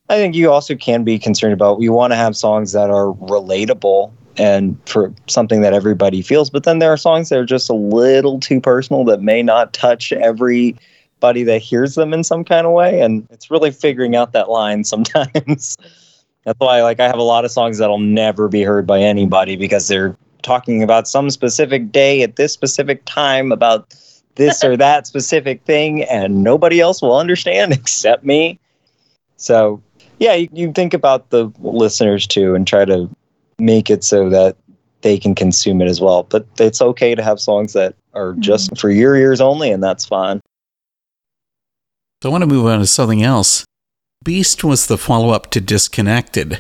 I 0.09 0.17
think 0.17 0.35
you 0.35 0.51
also 0.51 0.75
can 0.75 1.03
be 1.03 1.19
concerned 1.19 1.55
about 1.55 1.79
we 1.79 1.89
want 1.89 2.13
to 2.13 2.17
have 2.17 2.37
songs 2.37 2.73
that 2.73 2.91
are 2.91 3.13
relatable 3.15 4.13
and 4.37 4.77
for 4.87 5.15
something 5.29 5.63
that 5.63 5.73
everybody 5.73 6.21
feels. 6.21 6.51
But 6.51 6.65
then 6.65 6.79
there 6.79 6.93
are 6.93 6.97
songs 6.97 7.29
that 7.29 7.39
are 7.39 7.45
just 7.47 7.71
a 7.71 7.75
little 7.75 8.39
too 8.39 8.61
personal 8.61 9.05
that 9.05 9.23
may 9.23 9.43
not 9.43 9.73
touch 9.73 10.13
everybody 10.13 11.43
that 11.45 11.63
hears 11.63 11.95
them 11.95 12.13
in 12.13 12.23
some 12.25 12.45
kind 12.45 12.67
of 12.67 12.73
way. 12.73 13.01
And 13.01 13.27
it's 13.31 13.51
really 13.51 13.71
figuring 13.71 14.15
out 14.15 14.33
that 14.33 14.51
line 14.51 14.85
sometimes. 14.85 15.77
That's 16.45 16.59
why 16.59 16.83
like 16.83 17.01
I 17.01 17.07
have 17.07 17.19
a 17.19 17.23
lot 17.23 17.47
of 17.47 17.51
songs 17.51 17.79
that'll 17.79 17.99
never 17.99 18.49
be 18.49 18.63
heard 18.63 18.87
by 18.87 19.01
anybody 19.01 19.57
because 19.57 19.89
they're 19.89 20.17
talking 20.43 20.83
about 20.83 21.09
some 21.09 21.31
specific 21.31 21.91
day 21.91 22.23
at 22.23 22.37
this 22.37 22.53
specific 22.53 23.03
time 23.07 23.51
about 23.51 23.95
this 24.35 24.63
or 24.63 24.77
that 24.77 25.07
specific 25.07 25.65
thing 25.65 26.03
and 26.03 26.43
nobody 26.43 26.81
else 26.81 27.01
will 27.01 27.17
understand 27.17 27.73
except 27.73 28.25
me. 28.25 28.59
So 29.37 29.83
yeah, 30.25 30.33
you, 30.33 30.49
you 30.55 30.73
think 30.73 30.95
about 30.95 31.29
the 31.29 31.53
listeners 31.59 32.27
too 32.27 32.55
and 32.55 32.67
try 32.67 32.87
to 32.87 33.15
make 33.59 33.91
it 33.91 34.03
so 34.03 34.31
that 34.31 34.57
they 35.03 35.19
can 35.19 35.35
consume 35.35 35.83
it 35.83 35.87
as 35.87 36.01
well. 36.01 36.23
But 36.23 36.47
it's 36.59 36.81
okay 36.81 37.15
to 37.15 37.23
have 37.23 37.39
songs 37.39 37.75
that 37.75 37.95
are 38.15 38.33
mm-hmm. 38.33 38.41
just 38.41 38.79
for 38.79 38.91
your 38.91 39.17
ears 39.17 39.43
only, 39.43 39.71
and 39.71 39.83
that's 39.83 40.07
fine. 40.07 40.41
So 42.23 42.31
I 42.31 42.33
want 42.33 42.41
to 42.41 42.47
move 42.47 42.65
on 42.65 42.79
to 42.79 42.87
something 42.87 43.23
else. 43.23 43.67
Beast 44.25 44.65
was 44.65 44.87
the 44.87 44.97
follow 44.97 45.29
up 45.29 45.51
to 45.51 45.61
Disconnected. 45.61 46.59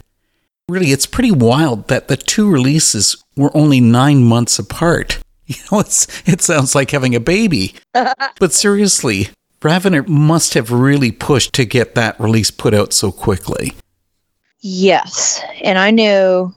Really, 0.68 0.92
it's 0.92 1.06
pretty 1.06 1.30
wild 1.30 1.88
that 1.88 2.08
the 2.08 2.18
two 2.18 2.50
releases 2.50 3.16
were 3.34 3.56
only 3.56 3.80
nine 3.80 4.22
months 4.22 4.58
apart. 4.58 5.18
You 5.46 5.56
know, 5.70 5.80
it's, 5.80 6.06
it 6.26 6.40
sounds 6.40 6.74
like 6.74 6.90
having 6.90 7.14
a 7.14 7.20
baby. 7.20 7.74
but 7.92 8.54
seriously, 8.54 9.28
Ravener 9.64 10.06
must 10.06 10.52
have 10.54 10.70
really 10.70 11.10
pushed 11.10 11.54
to 11.54 11.64
get 11.64 11.94
that 11.94 12.20
release 12.20 12.50
put 12.50 12.74
out 12.74 12.92
so 12.92 13.10
quickly. 13.10 13.72
Yes. 14.60 15.42
And 15.62 15.78
I 15.78 15.90
know 15.90 16.54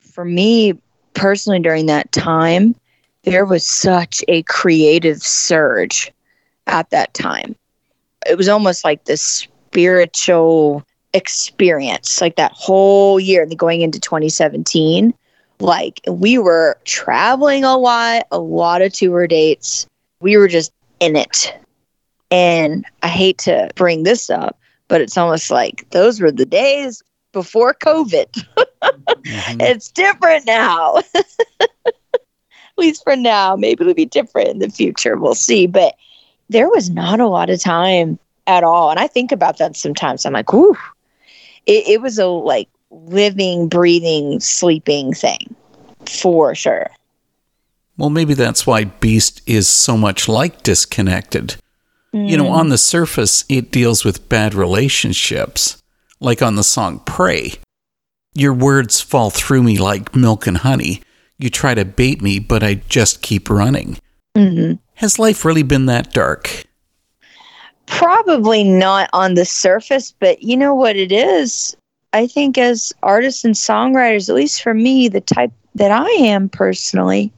for 0.00 0.24
me 0.24 0.74
personally 1.14 1.60
during 1.60 1.86
that 1.86 2.10
time, 2.10 2.74
there 3.22 3.44
was 3.44 3.64
such 3.64 4.24
a 4.26 4.42
creative 4.42 5.22
surge 5.22 6.12
at 6.66 6.90
that 6.90 7.14
time. 7.14 7.54
It 8.28 8.36
was 8.36 8.48
almost 8.48 8.84
like 8.84 9.04
this 9.04 9.22
spiritual 9.22 10.84
experience, 11.14 12.20
like 12.20 12.34
that 12.36 12.52
whole 12.52 13.20
year, 13.20 13.46
going 13.46 13.82
into 13.82 14.00
2017. 14.00 15.14
Like 15.60 16.00
we 16.08 16.38
were 16.38 16.76
traveling 16.84 17.62
a 17.62 17.76
lot, 17.76 18.26
a 18.32 18.38
lot 18.40 18.82
of 18.82 18.92
tour 18.92 19.28
dates. 19.28 19.86
We 20.20 20.36
were 20.36 20.48
just 20.48 20.72
in 20.98 21.14
it. 21.14 21.54
And 22.30 22.84
I 23.02 23.08
hate 23.08 23.38
to 23.38 23.70
bring 23.74 24.02
this 24.02 24.28
up, 24.28 24.58
but 24.88 25.00
it's 25.00 25.16
almost 25.16 25.50
like 25.50 25.88
those 25.90 26.20
were 26.20 26.30
the 26.30 26.46
days 26.46 27.02
before 27.32 27.74
COVID. 27.74 28.26
mm-hmm. 28.82 29.60
It's 29.60 29.90
different 29.90 30.46
now. 30.46 30.98
At 31.60 32.76
least 32.76 33.02
for 33.04 33.16
now. 33.16 33.56
Maybe 33.56 33.82
it'll 33.82 33.94
be 33.94 34.04
different 34.04 34.48
in 34.48 34.58
the 34.58 34.70
future. 34.70 35.16
We'll 35.16 35.34
see. 35.34 35.66
But 35.66 35.94
there 36.48 36.68
was 36.68 36.90
not 36.90 37.20
a 37.20 37.26
lot 37.28 37.50
of 37.50 37.60
time 37.60 38.18
at 38.46 38.64
all. 38.64 38.90
And 38.90 38.98
I 38.98 39.06
think 39.06 39.32
about 39.32 39.58
that 39.58 39.76
sometimes. 39.76 40.24
I'm 40.24 40.32
like, 40.32 40.52
ooh, 40.52 40.76
it, 41.66 41.86
it 41.86 42.00
was 42.00 42.18
a 42.18 42.26
like 42.26 42.68
living, 42.90 43.68
breathing, 43.68 44.40
sleeping 44.40 45.12
thing 45.12 45.54
for 46.06 46.54
sure. 46.54 46.90
Well, 47.96 48.10
maybe 48.10 48.34
that's 48.34 48.66
why 48.66 48.84
Beast 48.84 49.42
is 49.46 49.68
so 49.68 49.96
much 49.96 50.28
like 50.28 50.62
Disconnected. 50.62 51.56
Mm. 52.18 52.30
You 52.30 52.36
know, 52.36 52.48
on 52.48 52.68
the 52.68 52.78
surface, 52.78 53.44
it 53.48 53.70
deals 53.70 54.04
with 54.04 54.28
bad 54.28 54.54
relationships 54.54 55.80
like 56.20 56.42
on 56.42 56.56
the 56.56 56.64
song 56.64 57.00
Pray. 57.00 57.52
Your 58.34 58.52
words 58.52 59.00
fall 59.00 59.30
through 59.30 59.62
me 59.62 59.78
like 59.78 60.14
milk 60.14 60.46
and 60.46 60.58
honey. 60.58 61.02
You 61.38 61.50
try 61.50 61.74
to 61.74 61.84
bait 61.84 62.20
me, 62.20 62.38
but 62.38 62.62
I 62.62 62.74
just 62.88 63.22
keep 63.22 63.48
running. 63.48 63.98
Mm-hmm. 64.36 64.74
Has 64.94 65.18
life 65.18 65.44
really 65.44 65.62
been 65.62 65.86
that 65.86 66.12
dark? 66.12 66.64
Probably 67.86 68.64
not 68.64 69.08
on 69.12 69.34
the 69.34 69.44
surface, 69.44 70.12
but 70.18 70.42
you 70.42 70.56
know 70.56 70.74
what 70.74 70.96
it 70.96 71.12
is? 71.12 71.76
I 72.12 72.26
think 72.26 72.58
as 72.58 72.92
artists 73.02 73.44
and 73.44 73.54
songwriters, 73.54 74.28
at 74.28 74.34
least 74.34 74.62
for 74.62 74.74
me, 74.74 75.08
the 75.08 75.20
type 75.20 75.52
that 75.74 75.90
I 75.90 76.08
am 76.08 76.48
personally, 76.48 77.32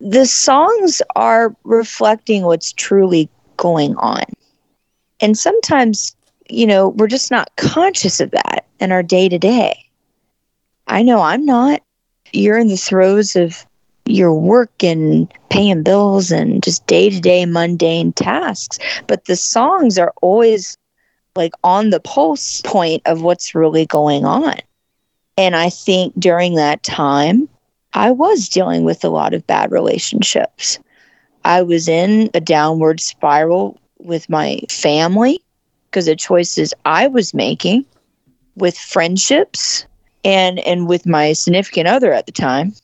the 0.00 0.26
songs 0.26 1.00
are 1.14 1.54
reflecting 1.64 2.44
what's 2.44 2.72
truly 2.72 3.30
going 3.56 3.96
on. 3.96 4.24
And 5.20 5.36
sometimes, 5.36 6.14
you 6.48 6.66
know, 6.66 6.90
we're 6.90 7.06
just 7.06 7.30
not 7.30 7.54
conscious 7.56 8.20
of 8.20 8.30
that 8.32 8.66
in 8.80 8.92
our 8.92 9.02
day 9.02 9.28
to 9.28 9.38
day. 9.38 9.82
I 10.86 11.02
know 11.02 11.20
I'm 11.20 11.44
not. 11.44 11.82
You're 12.32 12.58
in 12.58 12.68
the 12.68 12.76
throes 12.76 13.36
of 13.36 13.66
your 14.04 14.34
work 14.34 14.84
and 14.84 15.32
paying 15.50 15.82
bills 15.82 16.30
and 16.30 16.62
just 16.62 16.86
day 16.86 17.10
to 17.10 17.20
day 17.20 17.44
mundane 17.44 18.12
tasks. 18.12 18.78
But 19.06 19.24
the 19.24 19.36
songs 19.36 19.98
are 19.98 20.12
always 20.22 20.76
like 21.34 21.52
on 21.64 21.90
the 21.90 22.00
pulse 22.00 22.60
point 22.62 23.02
of 23.06 23.22
what's 23.22 23.54
really 23.54 23.86
going 23.86 24.24
on. 24.24 24.54
And 25.36 25.54
I 25.54 25.70
think 25.70 26.14
during 26.18 26.54
that 26.54 26.82
time, 26.82 27.48
I 27.92 28.10
was 28.10 28.48
dealing 28.48 28.84
with 28.84 29.04
a 29.04 29.08
lot 29.08 29.34
of 29.34 29.46
bad 29.46 29.70
relationships. 29.70 30.78
I 31.46 31.62
was 31.62 31.88
in 31.88 32.28
a 32.34 32.40
downward 32.40 33.00
spiral 33.00 33.78
with 33.98 34.28
my 34.28 34.60
family 34.68 35.40
because 35.88 36.08
of 36.08 36.18
choices 36.18 36.74
I 36.84 37.06
was 37.06 37.32
making, 37.32 37.86
with 38.56 38.76
friendships, 38.76 39.86
and 40.24 40.58
and 40.58 40.88
with 40.88 41.06
my 41.06 41.32
significant 41.32 41.86
other 41.86 42.12
at 42.12 42.26
the 42.26 42.32
time. 42.32 42.74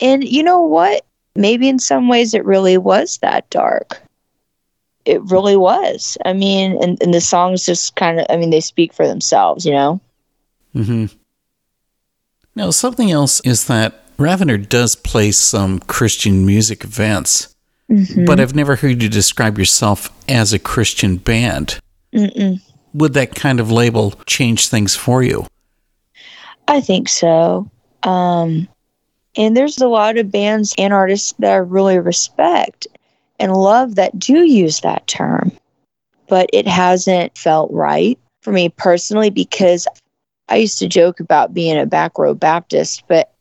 And 0.00 0.24
you 0.24 0.42
know 0.42 0.60
what? 0.60 1.06
Maybe 1.36 1.68
in 1.68 1.78
some 1.78 2.08
ways 2.08 2.34
it 2.34 2.44
really 2.44 2.76
was 2.76 3.18
that 3.18 3.48
dark. 3.50 4.02
It 5.04 5.22
really 5.22 5.56
was. 5.56 6.18
I 6.24 6.32
mean, 6.32 6.82
and, 6.82 7.00
and 7.00 7.14
the 7.14 7.20
songs 7.20 7.64
just 7.64 7.94
kind 7.94 8.18
of, 8.18 8.26
I 8.28 8.36
mean, 8.36 8.50
they 8.50 8.60
speak 8.60 8.92
for 8.92 9.06
themselves, 9.06 9.64
you 9.64 9.72
know? 9.72 10.00
Mm-hmm. 10.74 11.06
Now, 12.56 12.70
something 12.72 13.12
else 13.12 13.40
is 13.40 13.66
that 13.66 14.16
Ravener 14.16 14.68
does 14.68 14.96
play 14.96 15.30
some 15.30 15.78
Christian 15.78 16.44
music 16.44 16.82
events, 16.82 17.54
Mm-hmm. 17.90 18.24
but 18.24 18.40
I've 18.40 18.54
never 18.56 18.74
heard 18.74 19.00
you 19.00 19.08
describe 19.08 19.58
yourself 19.58 20.10
as 20.28 20.52
a 20.52 20.58
Christian 20.58 21.18
band. 21.18 21.78
Mm-mm. 22.12 22.60
Would 22.94 23.14
that 23.14 23.36
kind 23.36 23.60
of 23.60 23.70
label 23.70 24.10
change 24.26 24.68
things 24.68 24.96
for 24.96 25.22
you? 25.22 25.46
I 26.66 26.80
think 26.80 27.08
so. 27.08 27.70
Um, 28.02 28.66
and 29.36 29.56
there's 29.56 29.78
a 29.78 29.86
lot 29.86 30.16
of 30.16 30.32
bands 30.32 30.74
and 30.78 30.92
artists 30.92 31.32
that 31.38 31.52
I 31.52 31.56
really 31.56 31.98
respect 31.98 32.88
and 33.38 33.52
love 33.52 33.94
that 33.96 34.18
do 34.18 34.44
use 34.44 34.80
that 34.80 35.06
term, 35.06 35.52
but 36.26 36.48
it 36.52 36.66
hasn't 36.66 37.36
felt 37.36 37.70
right 37.70 38.18
for 38.40 38.52
me 38.52 38.68
personally 38.70 39.30
because 39.30 39.86
I 40.48 40.56
used 40.56 40.78
to 40.78 40.88
joke 40.88 41.20
about 41.20 41.54
being 41.54 41.78
a 41.78 41.86
back 41.86 42.18
row 42.18 42.34
Baptist, 42.34 43.04
but 43.08 43.32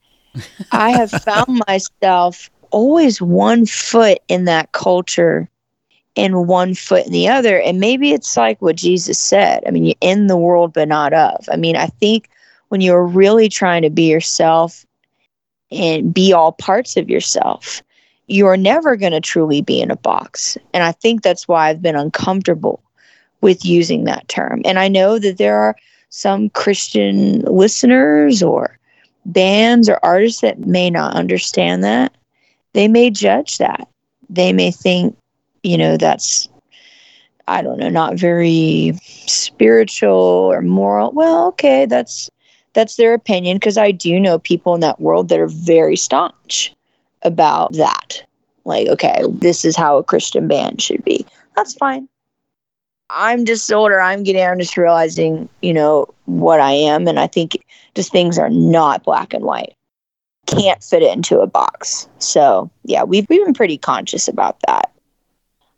I 0.72 0.92
have 0.92 1.12
found 1.24 1.64
myself 1.68 2.50
always 2.75 3.22
one 3.22 3.65
foot 3.65 4.20
in 4.27 4.44
that 4.44 4.74
culture 4.74 5.50
and 6.17 6.46
one 6.46 6.75
foot 6.75 7.05
in 7.05 7.13
the 7.13 7.29
other. 7.29 7.62
And 7.62 7.79
maybe 7.79 8.12
it's 8.12 8.36
like 8.36 8.62
what 8.62 8.75
Jesus 8.75 9.17
said. 9.17 9.63
I 9.65 9.72
mean, 9.72 9.86
you're 9.86 9.96
in 10.01 10.27
the 10.27 10.36
world, 10.36 10.74
but 10.74 10.89
not 10.89 11.13
of. 11.13 11.48
I 11.50 11.55
mean, 11.55 11.77
I 11.77 11.88
think 11.88 12.29
when 12.67 12.82
you're 12.82 13.05
really 13.05 13.48
trying 13.48 13.82
to 13.84 13.89
be 13.89 14.12
yourself 14.12 14.86
and 15.72 16.13
be 16.13 16.34
all 16.34 16.51
parts 16.51 16.98
of 16.98 17.10
yourself, 17.10 17.82
you're 18.27 18.58
never 18.58 18.98
going 18.98 19.13
to 19.13 19.22
truly 19.22 19.62
be 19.62 19.79
in 19.79 19.89
a 19.89 19.96
box. 19.96 20.58
And 20.74 20.84
I 20.84 20.91
think 20.91 21.22
that's 21.22 21.48
why 21.48 21.70
I've 21.70 21.82
been 21.82 21.96
uncomfortable 21.96 22.84
with 23.39 23.63
using 23.63 24.03
that 24.03 24.27
term. 24.27 24.62
And 24.65 24.79
I 24.79 24.89
know 24.89 25.17
that 25.20 25.38
there 25.38 25.55
are 25.55 25.77
some 26.10 26.50
Christian 26.50 27.39
listeners 27.44 28.44
or 28.44 28.77
bands 29.25 29.88
or 29.88 29.98
artists 30.03 30.42
that 30.42 30.59
may 30.59 30.90
not 30.90 31.16
understand 31.16 31.81
that. 31.85 32.14
They 32.75 32.90
may 32.90 33.09
judge 33.09 33.57
that. 33.59 33.88
They 34.29 34.51
may 34.51 34.70
think, 34.70 35.18
you 35.64 35.77
know, 35.77 35.96
that's, 35.96 36.50
I 37.48 37.61
don't 37.61 37.79
know, 37.79 37.88
not 37.88 38.16
very 38.16 39.00
spiritual 39.01 40.11
or 40.11 40.61
moral. 40.61 41.14
Well, 41.14 41.48
okay, 41.48 41.85
that's 41.85 42.29
that's 42.74 42.98
their 42.98 43.14
opinion 43.14 43.55
because 43.55 43.77
I 43.77 43.92
do 43.92 44.20
know 44.20 44.40
people 44.40 44.75
in 44.75 44.81
that 44.81 45.00
world 45.00 45.29
that 45.29 45.40
are 45.40 45.48
very 45.48 45.96
staunch 45.96 46.75
about 47.22 47.72
that. 47.74 48.22
Like, 48.66 48.90
okay, 48.90 49.24
this 49.29 49.64
is 49.64 49.77
how 49.77 49.98
a 49.98 50.03
Christian 50.03 50.50
band 50.50 50.81
should 50.81 51.03
be. 51.05 51.25
That's 51.55 51.75
fine. 51.75 52.09
I'm 53.09 53.46
just 53.46 53.72
older. 53.72 54.01
I'm 54.01 54.24
getting, 54.24 54.44
I'm 54.44 54.59
just 54.59 54.75
realizing, 54.75 55.48
you 55.61 55.74
know, 55.74 56.14
what 56.25 56.59
I 56.59 56.72
am. 56.72 57.07
And 57.07 57.22
I 57.22 57.27
think 57.27 57.64
just 57.94 58.11
things 58.11 58.38
are 58.38 58.50
not 58.50 59.05
black 59.05 59.33
and 59.33 59.46
white. 59.46 59.75
Can't 60.46 60.84
fit 60.84 61.01
it 61.03 61.12
into 61.12 61.40
a 61.40 61.48
box. 61.48 62.08
So, 62.20 62.70
yeah, 62.84 63.03
we've, 63.03 63.25
we've 63.29 63.44
been 63.44 63.53
pretty 63.53 63.77
conscious 63.77 64.27
about 64.27 64.60
that. 64.68 64.92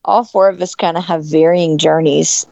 All 0.06 0.24
four 0.24 0.50
of 0.50 0.62
us 0.62 0.76
kind 0.76 0.98
of 0.98 1.04
have 1.06 1.26
varying 1.26 1.78
journeys 1.78 2.46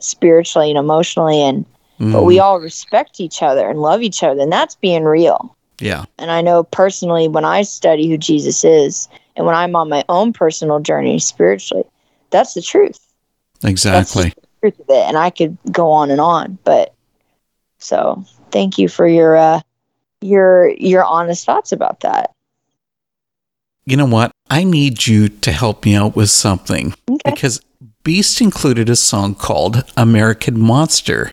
spiritually 0.00 0.70
and 0.70 0.78
emotionally. 0.78 1.42
And 1.42 1.64
but 1.98 2.24
we 2.24 2.38
all 2.40 2.58
respect 2.60 3.20
each 3.20 3.42
other 3.42 3.68
and 3.68 3.78
love 3.82 4.00
each 4.00 4.22
other 4.22 4.40
and 4.40 4.50
that's 4.50 4.74
being 4.74 5.04
real 5.04 5.54
Yeah. 5.80 6.06
and 6.16 6.30
i 6.30 6.40
know 6.40 6.62
personally 6.62 7.28
when 7.28 7.44
i 7.44 7.60
study 7.60 8.08
who 8.08 8.16
jesus 8.16 8.64
is 8.64 9.06
and 9.36 9.44
when 9.44 9.54
i'm 9.54 9.76
on 9.76 9.90
my 9.90 10.02
own 10.08 10.32
personal 10.32 10.80
journey 10.80 11.18
spiritually 11.18 11.84
that's 12.30 12.54
the 12.54 12.62
truth 12.62 12.98
Exactly. 13.62 14.32
truth 14.62 14.80
of 14.80 14.86
it 14.88 15.06
and 15.08 15.18
i 15.18 15.28
could 15.28 15.58
go 15.70 15.90
on 15.90 16.10
and 16.10 16.22
on 16.22 16.56
but 16.64 16.94
so 17.80 18.24
thank 18.50 18.78
you 18.78 18.88
for 18.88 19.06
your 19.06 19.36
uh 19.36 19.60
your 20.20 20.68
your 20.70 21.04
honest 21.04 21.44
thoughts 21.46 21.72
about 21.72 22.00
that 22.00 22.34
You 23.86 23.96
know 23.96 24.06
what? 24.06 24.30
I 24.50 24.64
need 24.64 25.06
you 25.06 25.28
to 25.28 25.52
help 25.52 25.84
me 25.84 25.94
out 25.94 26.14
with 26.16 26.30
something 26.30 26.94
okay 27.10 27.30
because 27.30 27.60
Beast 28.02 28.40
included 28.40 28.88
a 28.88 28.96
song 28.96 29.34
called 29.34 29.84
American 29.96 30.58
Monster. 30.58 31.32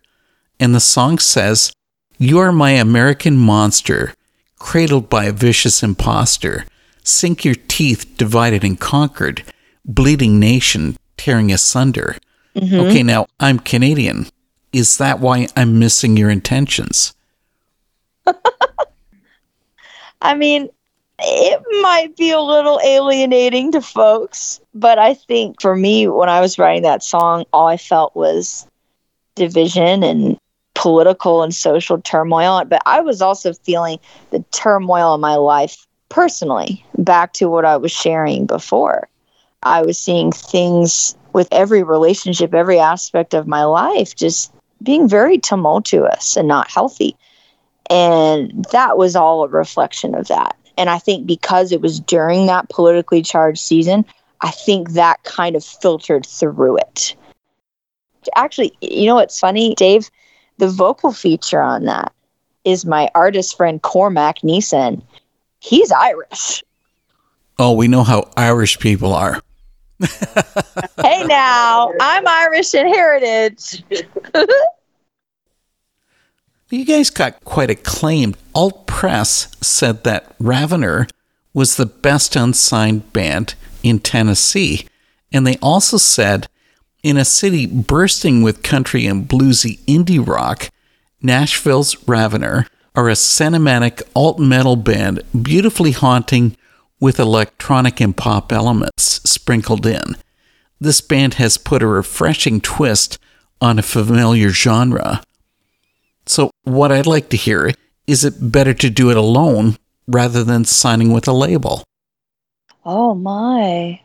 And 0.60 0.76
the 0.76 0.80
song 0.82 1.18
says, 1.18 1.72
You 2.18 2.40
are 2.40 2.52
my 2.52 2.72
American 2.72 3.38
monster, 3.38 4.14
cradled 4.60 5.10
by 5.10 5.26
a 5.26 5.32
vicious 5.32 5.82
impostor. 5.82 6.66
Sink 7.04 7.46
your 7.46 7.56
teeth, 7.56 8.18
divided 8.18 8.64
and 8.66 8.78
conquered, 8.80 9.44
bleeding 9.86 10.40
nation, 10.40 10.98
tearing 11.16 11.52
asunder. 11.54 12.18
Mhm. 12.56 12.88
Okay, 12.88 13.04
now 13.04 13.28
I'm 13.40 13.60
Canadian. 13.60 14.28
Is 14.74 14.98
that 14.98 15.20
why 15.22 15.48
I'm 15.56 15.80
missing 15.80 16.18
your 16.18 16.30
intentions? 16.30 17.14
I 20.22 20.36
mean, 20.36 20.70
it 21.20 21.62
might 21.82 22.16
be 22.16 22.32
a 22.32 22.40
little 22.40 22.80
alienating 22.84 23.72
to 23.72 23.82
folks, 23.82 24.60
but 24.74 25.00
I 25.00 25.14
think 25.14 25.62
for 25.62 25.76
me, 25.76 26.08
when 26.08 26.30
I 26.30 26.42
was 26.42 26.60
writing 26.60 26.84
that 26.84 27.04
song, 27.04 27.46
all 27.54 27.68
I 27.68 27.78
felt 27.78 28.16
was 28.16 28.68
division 29.36 30.04
and 30.04 30.38
political 30.76 31.42
and 31.44 31.54
social 31.54 32.00
turmoil. 32.02 32.64
But 32.66 32.82
I 32.86 33.02
was 33.02 33.22
also 33.22 33.54
feeling 33.54 34.00
the 34.32 34.44
turmoil 34.52 35.16
in 35.16 35.22
my 35.22 35.36
life 35.36 35.88
personally, 36.10 36.86
back 36.98 37.34
to 37.34 37.50
what 37.50 37.66
I 37.66 37.78
was 37.78 37.92
sharing 37.92 38.46
before. 38.46 39.08
I 39.64 39.82
was 39.82 39.98
seeing 39.98 40.32
things 40.32 41.16
with 41.34 41.48
every 41.52 41.84
relationship, 41.84 42.54
every 42.54 42.80
aspect 42.80 43.34
of 43.34 43.48
my 43.48 43.64
life, 43.66 44.16
just 44.16 44.54
being 44.84 45.08
very 45.10 45.38
tumultuous 45.38 46.38
and 46.38 46.48
not 46.48 46.70
healthy. 46.70 47.16
And 47.90 48.66
that 48.72 48.98
was 48.98 49.16
all 49.16 49.44
a 49.44 49.48
reflection 49.48 50.16
of 50.16 50.28
that. 50.28 50.56
And 50.78 50.90
I 50.90 51.00
think 51.00 51.26
because 51.26 51.72
it 51.72 51.82
was 51.82 52.00
during 52.00 52.46
that 52.46 52.70
politically 52.70 53.22
charged 53.22 53.60
season, 53.60 54.06
I 54.42 54.52
think 54.52 54.92
that 54.92 55.24
kind 55.24 55.56
of 55.56 55.64
filtered 55.64 56.26
through 56.26 56.78
it. 56.78 57.16
Actually, 58.36 58.74
you 58.82 59.06
know 59.06 59.16
what's 59.16 59.40
funny, 59.40 59.74
Dave? 59.76 60.10
The 60.58 60.68
vocal 60.68 61.14
feature 61.14 61.62
on 61.62 61.86
that 61.86 62.14
is 62.66 62.86
my 62.86 63.10
artist 63.16 63.56
friend 63.56 63.82
Cormac 63.82 64.40
Neeson. 64.42 65.02
He's 65.60 65.92
Irish. 65.92 66.64
Oh, 67.58 67.74
we 67.74 67.88
know 67.88 68.04
how 68.04 68.30
Irish 68.36 68.78
people 68.80 69.14
are. 69.14 69.42
Hey 71.02 71.24
now, 71.24 71.92
I'm 72.00 72.28
Irish 72.28 72.76
in 72.76 72.88
heritage. 72.88 73.84
You 76.70 76.84
guys 76.84 77.10
got 77.10 77.44
quite 77.46 77.70
acclaimed. 77.70 78.36
Alt 78.54 78.88
Press 78.88 79.48
said 79.62 80.04
that 80.04 80.38
Ravener 80.38 81.10
was 81.54 81.76
the 81.76 81.86
best 81.86 82.36
unsigned 82.36 83.14
band 83.14 83.56
in 83.84 84.00
Tennessee. 84.00 84.86
And 85.32 85.48
they 85.48 85.58
also 85.62 85.96
said, 85.96 86.48
in 87.04 87.16
a 87.16 87.24
city 87.24 87.66
bursting 87.66 88.42
with 88.42 88.64
country 88.64 89.06
and 89.06 89.30
bluesy 89.30 89.80
indie 89.86 90.26
rock, 90.26 90.70
Nashville's 91.22 91.96
Ravener 92.06 92.68
are 92.96 93.10
a 93.10 93.14
cinematic 93.14 94.02
alt 94.14 94.38
metal 94.38 94.76
band, 94.76 95.22
beautifully 95.42 95.92
haunting 95.92 96.58
with 97.00 97.18
electronic 97.18 98.02
and 98.02 98.18
pop 98.18 98.52
elements 98.52 99.22
sprinkled 99.30 99.86
in. 99.86 100.18
this 100.80 101.00
band 101.02 101.36
has 101.36 101.58
put 101.58 101.82
a 101.82 101.88
refreshing 101.88 102.60
twist 102.60 103.18
on 103.62 103.80
a 103.80 103.84
familiar 103.84 104.50
genre. 104.50 105.22
So, 106.28 106.52
what 106.64 106.92
I'd 106.92 107.08
like 107.08 107.30
to 107.30 107.38
hear 107.38 107.72
is 108.06 108.24
it 108.24 108.52
better 108.52 108.74
to 108.74 108.90
do 108.90 109.10
it 109.10 109.18
alone 109.18 109.78
rather 110.08 110.44
than 110.44 110.66
signing 110.66 111.14
with 111.14 111.28
a 111.28 111.34
label? 111.34 111.84
Oh 112.86 113.16
my. 113.16 114.02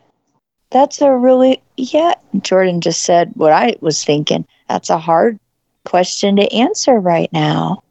That's 0.70 1.02
a 1.02 1.14
really, 1.14 1.62
yeah. 1.76 2.14
Jordan 2.40 2.80
just 2.80 3.02
said 3.02 3.32
what 3.35 3.52
I 3.52 3.76
was 3.80 4.04
thinking. 4.04 4.46
That's 4.68 4.90
a 4.90 4.98
hard 4.98 5.38
question 5.85 6.37
to 6.37 6.52
answer 6.52 6.98
right 6.98 7.32
now. 7.32 7.82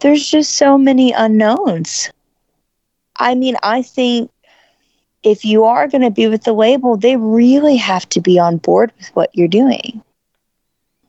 There's 0.00 0.28
just 0.28 0.52
so 0.52 0.78
many 0.78 1.12
unknowns. 1.12 2.10
I 3.16 3.34
mean, 3.34 3.56
I 3.62 3.82
think 3.82 4.30
if 5.22 5.44
you 5.44 5.64
are 5.64 5.88
going 5.88 6.02
to 6.02 6.10
be 6.10 6.28
with 6.28 6.44
the 6.44 6.52
label, 6.52 6.96
they 6.96 7.16
really 7.16 7.76
have 7.76 8.08
to 8.10 8.20
be 8.20 8.38
on 8.38 8.58
board 8.58 8.92
with 8.98 9.08
what 9.16 9.30
you're 9.34 9.48
doing 9.48 10.02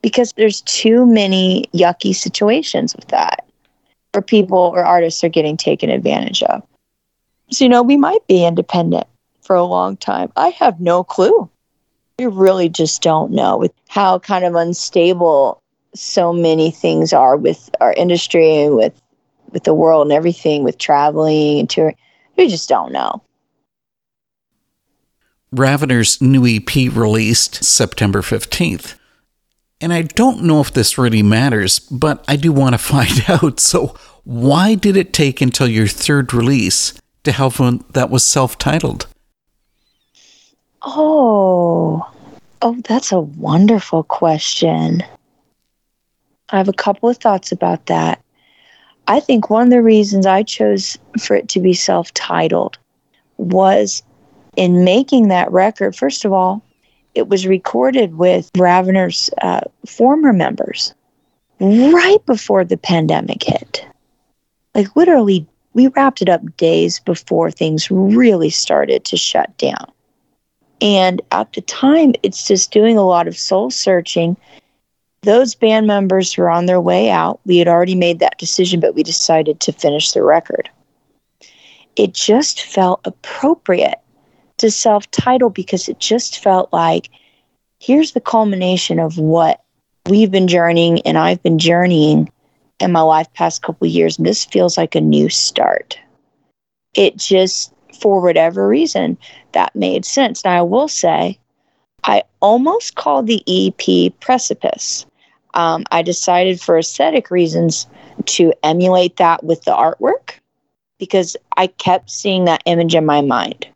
because 0.07 0.31
there's 0.37 0.61
too 0.61 1.05
many 1.05 1.65
yucky 1.73 2.15
situations 2.15 2.95
with 2.95 3.09
that 3.09 3.45
where 4.13 4.21
people 4.21 4.57
or 4.57 4.85
artists 4.85 5.21
are 5.21 5.29
getting 5.29 5.57
taken 5.57 5.89
advantage 5.89 6.41
of. 6.43 6.63
So, 7.51 7.65
you 7.65 7.69
know, 7.69 7.83
we 7.83 7.97
might 7.97 8.25
be 8.25 8.45
independent 8.45 9.05
for 9.41 9.53
a 9.57 9.65
long 9.65 9.97
time. 9.97 10.31
I 10.37 10.47
have 10.51 10.79
no 10.79 11.03
clue. 11.03 11.49
We 12.17 12.27
really 12.27 12.69
just 12.69 13.01
don't 13.01 13.33
know 13.33 13.57
with 13.57 13.73
how 13.89 14.19
kind 14.19 14.45
of 14.45 14.55
unstable 14.55 15.61
so 15.93 16.31
many 16.31 16.71
things 16.71 17.11
are 17.11 17.35
with 17.35 17.69
our 17.81 17.91
industry 17.91 18.63
and 18.63 18.77
with 18.77 18.93
with 19.51 19.65
the 19.65 19.73
world 19.73 20.07
and 20.07 20.13
everything 20.13 20.63
with 20.63 20.77
traveling 20.77 21.59
and 21.59 21.69
touring. 21.69 21.97
We 22.37 22.47
just 22.47 22.69
don't 22.69 22.93
know. 22.93 23.21
Ravener's 25.53 26.21
new 26.21 26.45
EP 26.45 26.93
released 26.93 27.65
September 27.65 28.21
15th. 28.21 28.95
And 29.79 29.93
I 29.93 30.01
don't 30.01 30.43
know 30.43 30.59
if 30.59 30.73
this 30.73 30.97
really 30.97 31.21
matters, 31.21 31.79
but 31.79 32.25
I 32.27 32.35
do 32.35 32.51
want 32.51 32.73
to 32.73 32.77
find 32.79 33.23
out. 33.27 33.59
So, 33.59 33.95
why 34.23 34.75
did 34.75 34.97
it 34.97 35.13
take 35.13 35.41
until 35.41 35.67
your 35.67 35.87
third 35.87 36.33
release 36.33 36.93
to 37.23 37.31
have 37.31 37.59
one 37.59 37.83
that 37.91 38.09
was 38.09 38.23
self 38.23 38.57
titled? 38.57 39.07
Oh, 40.81 42.09
oh, 42.61 42.81
that's 42.87 43.11
a 43.11 43.19
wonderful 43.19 44.03
question. 44.03 45.03
I 46.49 46.57
have 46.57 46.69
a 46.69 46.73
couple 46.73 47.09
of 47.09 47.17
thoughts 47.17 47.51
about 47.51 47.87
that. 47.87 48.23
I 49.07 49.19
think 49.19 49.49
one 49.49 49.63
of 49.63 49.69
the 49.69 49.81
reasons 49.81 50.25
I 50.25 50.43
chose 50.43 50.97
for 51.19 51.35
it 51.35 51.47
to 51.49 51.59
be 51.59 51.73
self 51.73 52.13
titled 52.13 52.77
was 53.37 54.01
in 54.55 54.83
making 54.83 55.27
that 55.27 55.51
record, 55.51 55.95
first 55.95 56.25
of 56.25 56.33
all, 56.33 56.63
it 57.17 57.27
was 57.27 57.47
recorded 57.47 58.15
with 58.15 58.51
Ravener's 58.53 59.29
uh, 59.41 59.61
former 59.87 60.31
members 60.31 60.93
right 61.59 62.23
before 62.27 62.63
the 62.63 62.77
pandemic 62.77 63.43
hit. 63.43 63.83
Like, 64.75 64.95
literally, 64.95 65.47
we 65.73 65.87
wrapped 65.87 66.21
it 66.21 66.29
up 66.29 66.57
days 66.57 66.99
before 66.99 67.49
things 67.49 67.89
really 67.89 68.51
started 68.51 69.03
to 69.05 69.17
shut 69.17 69.57
down. 69.57 69.91
And 70.79 71.23
at 71.31 71.53
the 71.53 71.61
time, 71.61 72.13
it's 72.21 72.47
just 72.47 72.71
doing 72.71 72.97
a 72.97 73.05
lot 73.05 73.27
of 73.27 73.35
soul 73.35 73.71
searching. 73.71 74.37
Those 75.21 75.55
band 75.55 75.87
members 75.87 76.37
were 76.37 76.51
on 76.51 76.67
their 76.67 76.79
way 76.79 77.09
out. 77.09 77.39
We 77.45 77.57
had 77.57 77.67
already 77.67 77.95
made 77.95 78.19
that 78.19 78.37
decision, 78.37 78.79
but 78.79 78.93
we 78.93 79.01
decided 79.01 79.59
to 79.61 79.71
finish 79.71 80.11
the 80.11 80.21
record. 80.21 80.69
It 81.95 82.13
just 82.13 82.61
felt 82.61 83.01
appropriate 83.05 83.97
to 84.57 84.71
self 84.71 85.09
title 85.11 85.49
because 85.49 85.87
it 85.87 85.99
just 85.99 86.39
felt 86.39 86.71
like 86.73 87.09
here's 87.79 88.13
the 88.13 88.21
culmination 88.21 88.99
of 88.99 89.17
what 89.17 89.63
we've 90.07 90.31
been 90.31 90.47
journeying 90.47 91.01
and 91.01 91.17
I've 91.17 91.43
been 91.43 91.59
journeying 91.59 92.31
in 92.79 92.91
my 92.91 93.01
life 93.01 93.31
past 93.33 93.61
couple 93.61 93.87
years. 93.87 94.17
And 94.17 94.25
this 94.25 94.45
feels 94.45 94.77
like 94.77 94.95
a 94.95 95.01
new 95.01 95.29
start. 95.29 95.99
It 96.93 97.17
just, 97.17 97.73
for 97.99 98.21
whatever 98.21 98.67
reason, 98.67 99.17
that 99.53 99.75
made 99.75 100.05
sense. 100.05 100.43
Now, 100.43 100.59
I 100.59 100.61
will 100.61 100.87
say, 100.87 101.39
I 102.03 102.23
almost 102.39 102.95
called 102.95 103.27
the 103.27 103.43
EP 103.47 104.17
Precipice. 104.19 105.05
Um, 105.53 105.83
I 105.91 106.01
decided 106.01 106.61
for 106.61 106.77
aesthetic 106.77 107.31
reasons 107.31 107.87
to 108.25 108.53
emulate 108.63 109.17
that 109.17 109.43
with 109.43 109.63
the 109.63 109.71
artwork 109.71 110.35
because 110.99 111.35
I 111.55 111.67
kept 111.67 112.09
seeing 112.09 112.45
that 112.45 112.63
image 112.65 112.95
in 112.95 113.05
my 113.05 113.21
mind. 113.21 113.67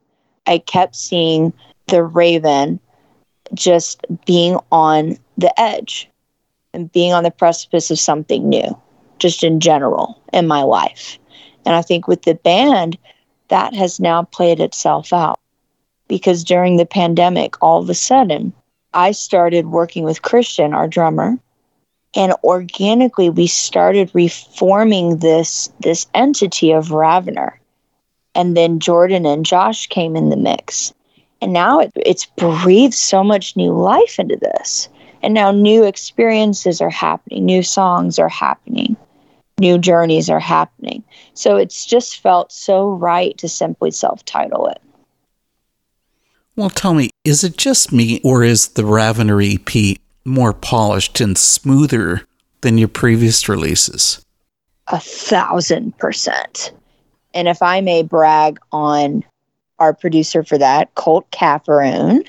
I 0.45 0.59
kept 0.59 0.95
seeing 0.95 1.53
the 1.87 2.03
raven 2.03 2.79
just 3.53 4.05
being 4.25 4.57
on 4.71 5.17
the 5.37 5.59
edge 5.59 6.09
and 6.73 6.91
being 6.91 7.13
on 7.13 7.23
the 7.23 7.31
precipice 7.31 7.91
of 7.91 7.99
something 7.99 8.47
new, 8.47 8.77
just 9.19 9.43
in 9.43 9.59
general 9.59 10.21
in 10.31 10.47
my 10.47 10.63
life. 10.63 11.19
And 11.65 11.75
I 11.75 11.81
think 11.81 12.07
with 12.07 12.23
the 12.23 12.35
band, 12.35 12.97
that 13.49 13.73
has 13.73 13.99
now 13.99 14.23
played 14.23 14.59
itself 14.59 15.11
out 15.11 15.39
because 16.07 16.43
during 16.43 16.77
the 16.77 16.85
pandemic, 16.85 17.61
all 17.61 17.81
of 17.81 17.89
a 17.89 17.93
sudden, 17.93 18.53
I 18.93 19.11
started 19.11 19.67
working 19.67 20.03
with 20.03 20.21
Christian, 20.21 20.73
our 20.73 20.87
drummer, 20.87 21.37
and 22.15 22.33
organically 22.43 23.29
we 23.29 23.47
started 23.47 24.11
reforming 24.13 25.17
this 25.17 25.71
this 25.79 26.07
entity 26.13 26.71
of 26.71 26.89
Ravener 26.89 27.53
and 28.35 28.55
then 28.55 28.79
Jordan 28.79 29.25
and 29.25 29.45
Josh 29.45 29.87
came 29.87 30.15
in 30.15 30.29
the 30.29 30.37
mix. 30.37 30.93
And 31.41 31.53
now 31.53 31.79
it, 31.79 31.91
it's 31.95 32.25
breathed 32.25 32.93
so 32.93 33.23
much 33.23 33.55
new 33.55 33.71
life 33.73 34.19
into 34.19 34.37
this. 34.37 34.89
And 35.23 35.33
now 35.33 35.51
new 35.51 35.83
experiences 35.83 36.81
are 36.81 36.89
happening, 36.89 37.45
new 37.45 37.63
songs 37.63 38.17
are 38.17 38.29
happening, 38.29 38.95
new 39.59 39.77
journeys 39.77 40.29
are 40.29 40.39
happening. 40.39 41.03
So 41.33 41.57
it's 41.57 41.85
just 41.85 42.21
felt 42.21 42.51
so 42.51 42.89
right 42.89 43.37
to 43.37 43.47
simply 43.47 43.91
self 43.91 44.23
title 44.25 44.67
it. 44.67 44.81
Well, 46.55 46.69
tell 46.69 46.93
me, 46.93 47.11
is 47.23 47.43
it 47.43 47.57
just 47.57 47.91
me, 47.91 48.19
or 48.23 48.43
is 48.43 48.69
the 48.69 48.83
Ravener 48.83 49.41
EP 49.41 49.97
more 50.25 50.53
polished 50.53 51.21
and 51.21 51.37
smoother 51.37 52.27
than 52.61 52.77
your 52.77 52.87
previous 52.87 53.47
releases? 53.47 54.23
A 54.87 54.99
thousand 54.99 55.97
percent. 55.97 56.71
And 57.33 57.47
if 57.47 57.61
I 57.61 57.81
may 57.81 58.03
brag 58.03 58.59
on 58.71 59.23
our 59.79 59.93
producer 59.93 60.43
for 60.43 60.57
that, 60.57 60.93
Colt 60.95 61.29
Caparone, 61.31 62.23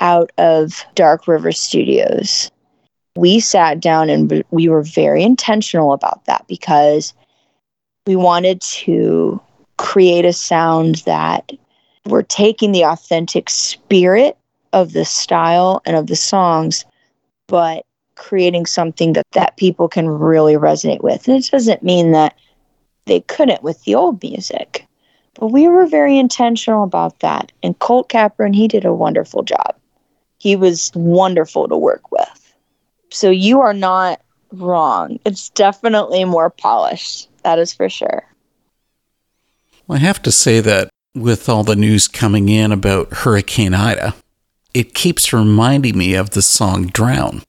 out 0.00 0.30
of 0.38 0.84
Dark 0.94 1.28
River 1.28 1.52
Studios, 1.52 2.50
we 3.16 3.40
sat 3.40 3.80
down 3.80 4.08
and 4.08 4.44
we 4.50 4.68
were 4.68 4.82
very 4.82 5.22
intentional 5.22 5.92
about 5.92 6.24
that 6.26 6.46
because 6.48 7.14
we 8.06 8.16
wanted 8.16 8.60
to 8.60 9.40
create 9.76 10.24
a 10.24 10.32
sound 10.32 10.96
that 11.06 11.52
we're 12.06 12.22
taking 12.22 12.72
the 12.72 12.84
authentic 12.84 13.48
spirit 13.48 14.36
of 14.72 14.92
the 14.92 15.04
style 15.04 15.82
and 15.84 15.96
of 15.96 16.06
the 16.06 16.16
songs, 16.16 16.84
but 17.46 17.84
creating 18.16 18.66
something 18.66 19.12
that, 19.12 19.26
that 19.32 19.56
people 19.56 19.88
can 19.88 20.08
really 20.08 20.54
resonate 20.54 21.02
with. 21.02 21.28
And 21.28 21.36
it 21.36 21.50
doesn't 21.50 21.82
mean 21.82 22.12
that 22.12 22.36
they 23.06 23.20
couldn't 23.20 23.62
with 23.62 23.82
the 23.84 23.94
old 23.94 24.22
music. 24.22 24.86
But 25.34 25.48
we 25.48 25.66
were 25.68 25.86
very 25.86 26.18
intentional 26.18 26.84
about 26.84 27.20
that. 27.20 27.52
And 27.62 27.78
Colt 27.78 28.08
Caparone, 28.08 28.54
he 28.54 28.68
did 28.68 28.84
a 28.84 28.92
wonderful 28.92 29.42
job. 29.42 29.76
He 30.38 30.56
was 30.56 30.90
wonderful 30.94 31.68
to 31.68 31.76
work 31.76 32.10
with. 32.12 32.54
So 33.10 33.30
you 33.30 33.60
are 33.60 33.74
not 33.74 34.20
wrong. 34.52 35.18
It's 35.24 35.50
definitely 35.50 36.24
more 36.24 36.50
polished. 36.50 37.28
That 37.42 37.58
is 37.58 37.72
for 37.72 37.88
sure. 37.88 38.24
Well, 39.86 39.98
I 39.98 40.00
have 40.00 40.22
to 40.22 40.32
say 40.32 40.60
that 40.60 40.90
with 41.14 41.48
all 41.48 41.64
the 41.64 41.76
news 41.76 42.08
coming 42.08 42.48
in 42.48 42.72
about 42.72 43.12
Hurricane 43.12 43.74
Ida, 43.74 44.14
it 44.74 44.94
keeps 44.94 45.32
reminding 45.32 45.98
me 45.98 46.14
of 46.14 46.30
the 46.30 46.42
song 46.42 46.86
Drown. 46.86 47.42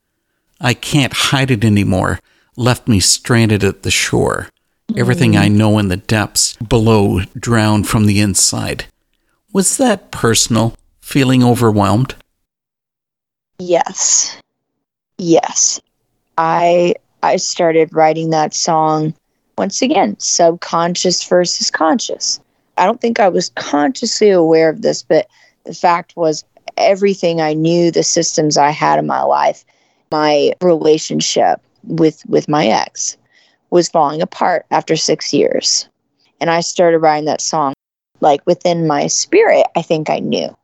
I 0.59 0.73
can't 0.73 1.13
hide 1.13 1.51
it 1.51 1.63
anymore, 1.63 2.19
left 2.55 2.87
me 2.87 2.99
stranded 2.99 3.63
at 3.63 3.83
the 3.83 3.91
shore. 3.91 4.49
Everything 4.95 5.35
I 5.35 5.47
know 5.47 5.79
in 5.79 5.87
the 5.87 5.97
depths 5.97 6.55
below 6.57 7.21
drowned 7.35 7.87
from 7.87 8.05
the 8.05 8.19
inside. 8.19 8.85
Was 9.51 9.77
that 9.77 10.11
personal? 10.11 10.75
Feeling 11.01 11.43
overwhelmed? 11.43 12.15
Yes. 13.57 14.37
Yes. 15.17 15.81
I 16.37 16.95
I 17.23 17.37
started 17.37 17.93
writing 17.93 18.29
that 18.29 18.53
song 18.53 19.13
once 19.57 19.81
again, 19.81 20.15
subconscious 20.19 21.23
versus 21.23 21.71
conscious. 21.71 22.39
I 22.77 22.85
don't 22.85 23.01
think 23.01 23.19
I 23.19 23.29
was 23.29 23.49
consciously 23.55 24.29
aware 24.29 24.69
of 24.69 24.81
this, 24.81 25.01
but 25.01 25.27
the 25.63 25.73
fact 25.73 26.15
was 26.15 26.43
everything 26.77 27.41
I 27.41 27.53
knew, 27.53 27.91
the 27.91 28.03
systems 28.03 28.57
I 28.57 28.71
had 28.71 28.99
in 28.99 29.07
my 29.07 29.23
life, 29.23 29.63
my 30.11 30.53
relationship 30.61 31.61
with 31.83 32.23
with 32.27 32.47
my 32.47 32.67
ex 32.67 33.17
was 33.73 33.89
falling 33.89 34.21
apart 34.21 34.67
after 34.69 34.95
six 34.95 35.33
years. 35.33 35.89
And 36.39 36.51
I 36.51 36.61
started 36.61 36.99
writing 36.99 37.25
that 37.25 37.41
song 37.41 37.73
like 38.21 38.45
within 38.45 38.85
my 38.85 39.07
spirit, 39.07 39.65
I 39.75 39.81
think 39.81 40.11
I 40.11 40.19
knew. 40.19 40.55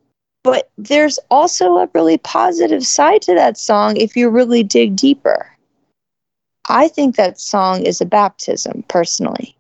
But 0.44 0.70
there's 0.78 1.18
also 1.32 1.78
a 1.78 1.90
really 1.96 2.20
positive 2.20 2.86
side 2.86 3.24
to 3.24 3.34
that 3.34 3.58
song 3.58 3.98
if 3.98 4.16
you 4.16 4.30
really 4.30 4.62
dig 4.62 4.96
deeper. 4.96 5.52
I 6.70 6.88
think 6.88 7.16
that 7.16 7.40
song 7.40 7.84
is 7.84 8.00
a 8.00 8.06
baptism 8.06 8.84
personally. 8.88 9.58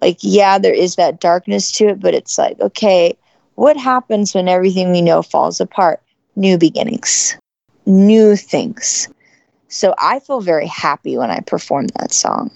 Like, 0.00 0.16
yeah, 0.22 0.58
there 0.58 0.72
is 0.72 0.96
that 0.96 1.20
darkness 1.20 1.70
to 1.72 1.88
it, 1.88 2.00
but 2.00 2.14
it's 2.14 2.38
like, 2.38 2.58
okay, 2.60 3.14
what 3.56 3.76
happens 3.76 4.34
when 4.34 4.48
everything 4.48 4.90
we 4.90 5.02
know 5.02 5.20
falls 5.20 5.60
apart? 5.60 6.00
New 6.34 6.56
beginnings, 6.56 7.36
new 7.84 8.36
things. 8.36 9.06
So 9.68 9.94
I 9.98 10.20
feel 10.20 10.40
very 10.40 10.66
happy 10.66 11.18
when 11.18 11.30
I 11.30 11.40
perform 11.40 11.88
that 11.98 12.12
song 12.12 12.50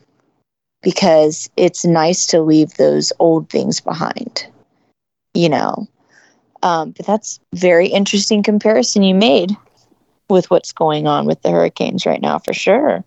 because 0.85 1.51
it's 1.57 1.85
nice 1.85 2.27
to 2.27 2.43
leave 2.43 2.75
those 2.75 3.13
old 3.19 3.49
things 3.49 3.81
behind, 3.81 4.47
you 5.33 5.49
know. 5.49 5.89
Um, 6.63 6.93
but 6.93 7.07
that's 7.07 7.41
very 7.55 7.89
interesting 7.89 8.43
comparison 8.43 9.03
you 9.03 9.15
made 9.15 9.51
with 10.29 10.51
what's 10.51 10.73
going 10.73 11.07
on 11.07 11.27
with 11.27 11.43
the 11.43 11.51
hurricanes 11.51 12.07
right 12.07 12.21
now, 12.21 12.39
for 12.39 12.53
sure. 12.53 13.03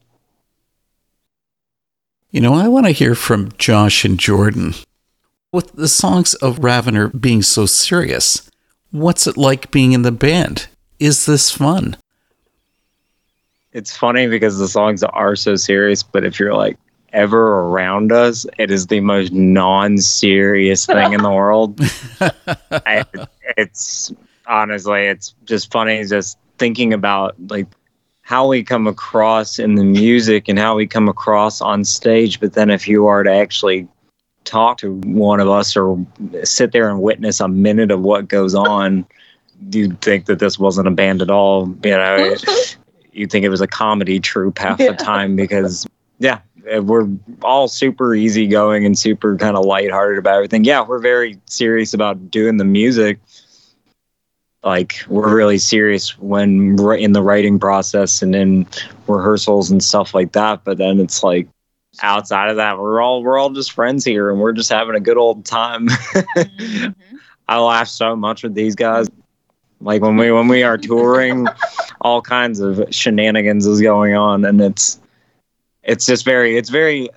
You 2.32 2.42
know, 2.42 2.56
I 2.56 2.68
want 2.68 2.88
to 2.88 2.92
hear 2.92 3.16
from 3.16 3.52
Josh 3.58 4.04
and 4.04 4.20
Jordan. 4.20 4.74
With 5.54 5.72
the 5.74 5.88
songs 5.88 6.34
of 6.36 6.60
Ravener 6.60 7.10
being 7.20 7.42
so 7.42 7.66
serious, 7.66 8.50
what's 8.92 9.28
it 9.28 9.38
like 9.38 9.72
being 9.72 9.94
in 9.94 10.02
the 10.02 10.12
band? 10.12 10.68
Is 11.00 11.26
this 11.26 11.52
fun? 11.52 11.96
It's 13.72 13.96
funny 13.96 14.28
because 14.28 14.58
the 14.58 14.68
songs 14.68 15.04
are 15.04 15.36
so 15.36 15.56
serious, 15.56 16.04
but 16.04 16.26
if 16.26 16.40
you're 16.40 16.54
like 16.54 16.78
ever 17.18 17.62
around 17.62 18.12
us, 18.12 18.46
it 18.60 18.70
is 18.70 18.88
the 18.88 19.00
most 19.00 19.34
non-serious 19.34 20.86
thing 20.86 21.14
in 21.14 21.24
the 21.24 21.32
world. 21.32 21.80
I, 22.72 23.04
it's 23.58 24.14
honestly, 24.46 25.08
it's 25.08 25.34
just 25.46 25.72
funny 25.72 26.06
just 26.06 26.38
thinking 26.60 26.94
about 26.94 27.36
like 27.50 27.66
how 28.22 28.48
we 28.48 28.64
come 28.64 28.86
across 28.86 29.58
in 29.58 29.76
the 29.76 29.84
music 29.84 30.48
and 30.48 30.60
how 30.60 30.76
we 30.76 30.86
come 30.86 31.10
across 31.10 31.60
on 31.60 31.84
stage. 31.84 32.40
But 32.40 32.54
then 32.54 32.70
if 32.70 32.88
you 32.88 33.08
are 33.08 33.24
to 33.24 33.32
actually 33.32 33.88
talk 34.44 34.78
to 34.78 34.94
one 35.06 35.40
of 35.40 35.50
us 35.50 35.76
or 35.76 36.06
sit 36.44 36.72
there 36.72 36.88
and 36.88 37.02
witness 37.02 37.40
a 37.40 37.48
minute 37.48 37.90
of 37.90 38.02
what 38.02 38.28
goes 38.28 38.54
on, 38.54 39.08
you'd 39.72 40.00
think 40.02 40.28
that 40.28 40.38
this 40.38 40.60
wasn't 40.60 40.88
a 40.88 40.92
band 40.92 41.24
at 41.24 41.32
all. 41.32 41.68
You 41.84 41.92
know, 41.92 42.36
you'd 43.12 43.32
think 43.32 43.44
it 43.44 43.50
was 43.50 43.62
a 43.62 43.68
comedy 43.68 44.20
troupe 44.20 44.60
half 44.60 44.80
yeah. 44.80 44.92
the 44.92 44.98
time 44.98 45.36
because, 45.36 45.88
yeah, 46.20 46.42
we're 46.82 47.08
all 47.42 47.68
super 47.68 48.16
easygoing 48.16 48.86
and 48.86 48.98
super 48.98 49.38
kind 49.38 49.58
of 49.58 49.66
lighthearted 49.66 50.20
about 50.20 50.36
everything. 50.36 50.64
Yeah, 50.64 50.86
we're 50.86 51.00
very 51.00 51.40
serious 51.46 51.94
about 51.94 52.30
doing 52.32 52.58
the 52.58 52.66
music. 52.66 53.20
Like 54.64 54.98
we're 55.08 55.34
really 55.34 55.60
serious 55.60 56.18
when 56.18 56.76
we're 56.76 56.96
in 56.96 57.14
the 57.14 57.24
writing 57.24 57.60
process 57.60 58.22
and 58.22 58.36
in 58.36 58.68
rehearsals 59.08 59.72
and 59.72 59.84
stuff 59.84 60.14
like 60.14 60.34
that. 60.34 60.64
But 60.64 60.78
then 60.78 61.00
it's 61.00 61.24
like 61.24 61.48
outside 62.02 62.50
of 62.50 62.58
that, 62.58 62.78
we're 62.78 63.02
all 63.02 63.24
we're 63.24 63.38
all 63.38 63.50
just 63.50 63.72
friends 63.72 64.04
here 64.04 64.30
and 64.30 64.40
we're 64.40 64.54
just 64.54 64.70
having 64.70 64.96
a 64.96 65.00
good 65.00 65.18
old 65.18 65.46
time. 65.46 65.88
mm-hmm. 65.90 67.18
I 67.48 67.60
laugh 67.60 67.88
so 67.88 68.16
much 68.16 68.44
with 68.44 68.56
these 68.56 68.76
guys. 68.76 69.08
Like 69.80 70.02
when 70.02 70.18
we 70.18 70.32
when 70.32 70.48
we 70.48 70.64
are 70.64 70.78
touring, 70.78 71.48
all 72.02 72.22
kinds 72.22 72.60
of 72.60 72.84
shenanigans 72.90 73.66
is 73.66 73.80
going 73.80 74.16
on, 74.16 74.44
and 74.44 74.60
it's 74.60 75.00
it's 75.88 76.06
just 76.06 76.23
very 76.23 76.58
it's 76.58 76.69
very 76.69 77.10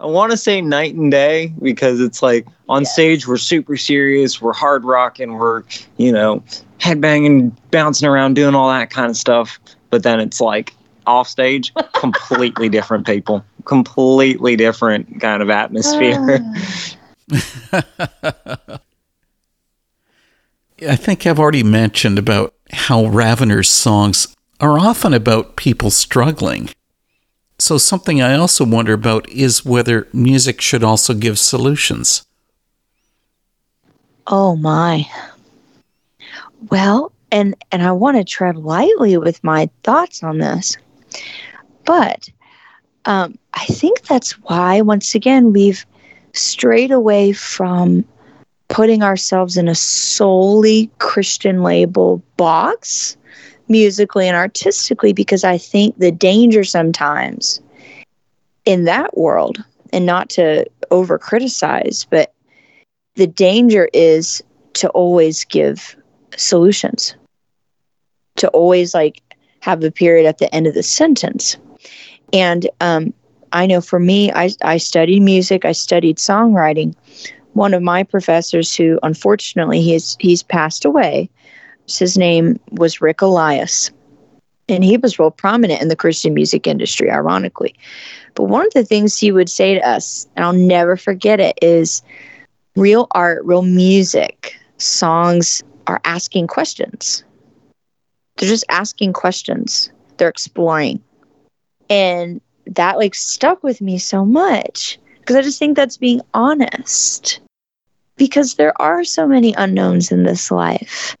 I 0.00 0.06
want 0.06 0.30
to 0.30 0.36
say 0.36 0.60
night 0.60 0.94
and 0.94 1.10
day 1.10 1.52
because 1.60 2.00
it's 2.00 2.22
like 2.22 2.46
on 2.68 2.82
yes. 2.82 2.92
stage 2.92 3.26
we're 3.26 3.36
super 3.36 3.76
serious, 3.76 4.40
we're 4.40 4.52
hard 4.52 4.84
rocking, 4.84 5.34
we're 5.34 5.64
you 5.96 6.12
know 6.12 6.44
headbanging, 6.78 7.52
bouncing 7.72 8.08
around, 8.08 8.34
doing 8.34 8.54
all 8.54 8.68
that 8.68 8.90
kind 8.90 9.10
of 9.10 9.16
stuff. 9.16 9.58
But 9.90 10.04
then 10.04 10.20
it's 10.20 10.40
like 10.40 10.72
off 11.06 11.26
stage, 11.26 11.72
completely 11.94 12.68
different 12.68 13.06
people, 13.06 13.44
completely 13.64 14.54
different 14.54 15.20
kind 15.20 15.42
of 15.42 15.50
atmosphere. 15.50 16.38
Ah. 17.72 18.78
I 20.88 20.94
think 20.94 21.26
I've 21.26 21.40
already 21.40 21.64
mentioned 21.64 22.20
about 22.20 22.54
how 22.70 23.06
Ravener's 23.06 23.68
songs 23.68 24.28
are 24.60 24.78
often 24.78 25.12
about 25.12 25.56
people 25.56 25.90
struggling. 25.90 26.70
So, 27.58 27.76
something 27.76 28.22
I 28.22 28.34
also 28.34 28.64
wonder 28.64 28.92
about 28.92 29.28
is 29.28 29.64
whether 29.64 30.06
music 30.12 30.60
should 30.60 30.84
also 30.84 31.12
give 31.12 31.38
solutions. 31.38 32.24
Oh, 34.26 34.54
my. 34.56 35.08
Well, 36.70 37.12
and 37.30 37.54
and 37.72 37.82
I 37.82 37.92
want 37.92 38.16
to 38.16 38.24
tread 38.24 38.56
lightly 38.56 39.16
with 39.18 39.42
my 39.44 39.68
thoughts 39.82 40.22
on 40.22 40.38
this, 40.38 40.76
but 41.84 42.28
um, 43.04 43.38
I 43.54 43.64
think 43.66 44.02
that's 44.02 44.32
why 44.32 44.80
once 44.80 45.14
again 45.14 45.52
we've 45.52 45.84
strayed 46.32 46.90
away 46.90 47.32
from 47.32 48.04
putting 48.68 49.02
ourselves 49.02 49.56
in 49.56 49.68
a 49.68 49.74
solely 49.74 50.90
Christian 50.98 51.62
label 51.62 52.22
box, 52.36 53.16
musically 53.68 54.26
and 54.26 54.36
artistically, 54.36 55.12
because 55.12 55.44
I 55.44 55.58
think 55.58 55.98
the 55.98 56.12
danger 56.12 56.64
sometimes 56.64 57.60
in 58.64 58.84
that 58.84 59.16
world, 59.16 59.62
and 59.92 60.04
not 60.04 60.28
to 60.30 60.66
over 60.90 61.18
criticize, 61.18 62.06
but 62.10 62.32
the 63.16 63.26
danger 63.26 63.88
is 63.92 64.42
to 64.74 64.88
always 64.90 65.44
give 65.44 65.96
solutions 66.36 67.14
to 68.36 68.48
always 68.48 68.94
like 68.94 69.22
have 69.60 69.82
a 69.82 69.90
period 69.90 70.26
at 70.26 70.38
the 70.38 70.52
end 70.54 70.66
of 70.66 70.74
the 70.74 70.82
sentence. 70.82 71.56
And 72.32 72.68
um, 72.80 73.12
i 73.52 73.64
know 73.66 73.80
for 73.80 73.98
me 73.98 74.30
I, 74.32 74.50
I 74.62 74.76
studied 74.76 75.20
music 75.20 75.64
i 75.64 75.72
studied 75.72 76.18
songwriting. 76.18 76.94
One 77.54 77.74
of 77.74 77.82
my 77.82 78.02
professors 78.02 78.76
who 78.76 78.98
unfortunately 79.02 79.80
he's 79.80 80.16
he's 80.20 80.42
passed 80.42 80.84
away 80.84 81.30
his 81.96 82.16
name 82.16 82.58
was 82.70 83.00
rick 83.00 83.20
elias 83.20 83.90
and 84.68 84.84
he 84.84 84.96
was 84.96 85.18
real 85.18 85.30
prominent 85.30 85.80
in 85.80 85.88
the 85.88 85.96
christian 85.96 86.34
music 86.34 86.66
industry 86.66 87.10
ironically 87.10 87.74
but 88.34 88.44
one 88.44 88.66
of 88.66 88.72
the 88.72 88.84
things 88.84 89.16
he 89.16 89.30
would 89.30 89.48
say 89.48 89.74
to 89.74 89.88
us 89.88 90.26
and 90.36 90.44
i'll 90.44 90.52
never 90.52 90.96
forget 90.96 91.38
it 91.40 91.56
is 91.62 92.02
real 92.76 93.06
art 93.12 93.44
real 93.44 93.62
music 93.62 94.58
songs 94.78 95.62
are 95.86 96.00
asking 96.04 96.46
questions. 96.46 97.24
They're 98.36 98.48
just 98.48 98.64
asking 98.68 99.12
questions. 99.12 99.90
They're 100.16 100.28
exploring. 100.28 101.02
And 101.90 102.40
that 102.66 102.98
like 102.98 103.14
stuck 103.14 103.62
with 103.62 103.80
me 103.80 103.98
so 103.98 104.24
much 104.24 104.98
because 105.20 105.36
I 105.36 105.42
just 105.42 105.58
think 105.58 105.76
that's 105.76 105.96
being 105.96 106.20
honest. 106.34 107.40
Because 108.16 108.54
there 108.54 108.80
are 108.80 109.04
so 109.04 109.26
many 109.26 109.54
unknowns 109.54 110.10
in 110.10 110.24
this 110.24 110.50
life. 110.50 111.16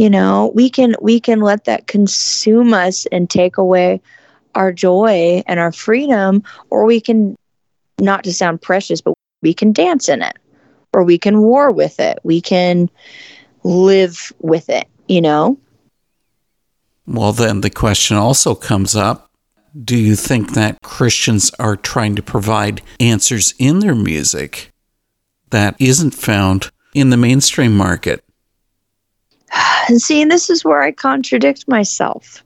You 0.00 0.08
know, 0.08 0.50
we 0.54 0.70
can 0.70 0.94
we 1.02 1.20
can 1.20 1.40
let 1.40 1.66
that 1.66 1.86
consume 1.86 2.72
us 2.72 3.04
and 3.12 3.28
take 3.28 3.58
away 3.58 4.00
our 4.54 4.72
joy 4.72 5.42
and 5.46 5.60
our 5.60 5.72
freedom 5.72 6.42
or 6.70 6.86
we 6.86 7.02
can 7.02 7.36
not 8.00 8.24
to 8.24 8.32
sound 8.32 8.62
precious 8.62 9.02
but 9.02 9.12
we 9.42 9.52
can 9.52 9.74
dance 9.74 10.08
in 10.08 10.22
it 10.22 10.38
or 10.94 11.04
we 11.04 11.18
can 11.18 11.42
war 11.42 11.70
with 11.70 12.00
it. 12.00 12.18
We 12.22 12.40
can 12.40 12.88
live 13.62 14.32
with 14.38 14.70
it, 14.70 14.88
you 15.06 15.20
know? 15.20 15.58
Well, 17.06 17.32
then 17.32 17.60
the 17.60 17.68
question 17.68 18.16
also 18.16 18.54
comes 18.54 18.96
up 18.96 19.30
do 19.84 19.98
you 19.98 20.16
think 20.16 20.54
that 20.54 20.80
Christians 20.80 21.52
are 21.58 21.76
trying 21.76 22.16
to 22.16 22.22
provide 22.22 22.80
answers 23.00 23.52
in 23.58 23.80
their 23.80 23.94
music 23.94 24.70
that 25.50 25.76
isn't 25.78 26.14
found 26.14 26.70
in 26.94 27.10
the 27.10 27.18
mainstream 27.18 27.76
market? 27.76 28.24
And 29.88 30.00
see, 30.00 30.22
and 30.22 30.30
this 30.30 30.50
is 30.50 30.64
where 30.64 30.82
I 30.82 30.92
contradict 30.92 31.66
myself 31.66 32.44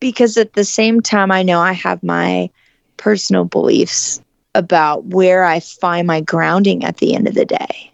because 0.00 0.36
at 0.36 0.54
the 0.54 0.64
same 0.64 1.00
time, 1.00 1.30
I 1.30 1.42
know 1.42 1.60
I 1.60 1.72
have 1.72 2.02
my 2.02 2.50
personal 2.96 3.44
beliefs 3.44 4.20
about 4.54 5.04
where 5.04 5.44
I 5.44 5.60
find 5.60 6.06
my 6.06 6.20
grounding 6.20 6.84
at 6.84 6.96
the 6.96 7.14
end 7.14 7.28
of 7.28 7.34
the 7.34 7.44
day. 7.44 7.92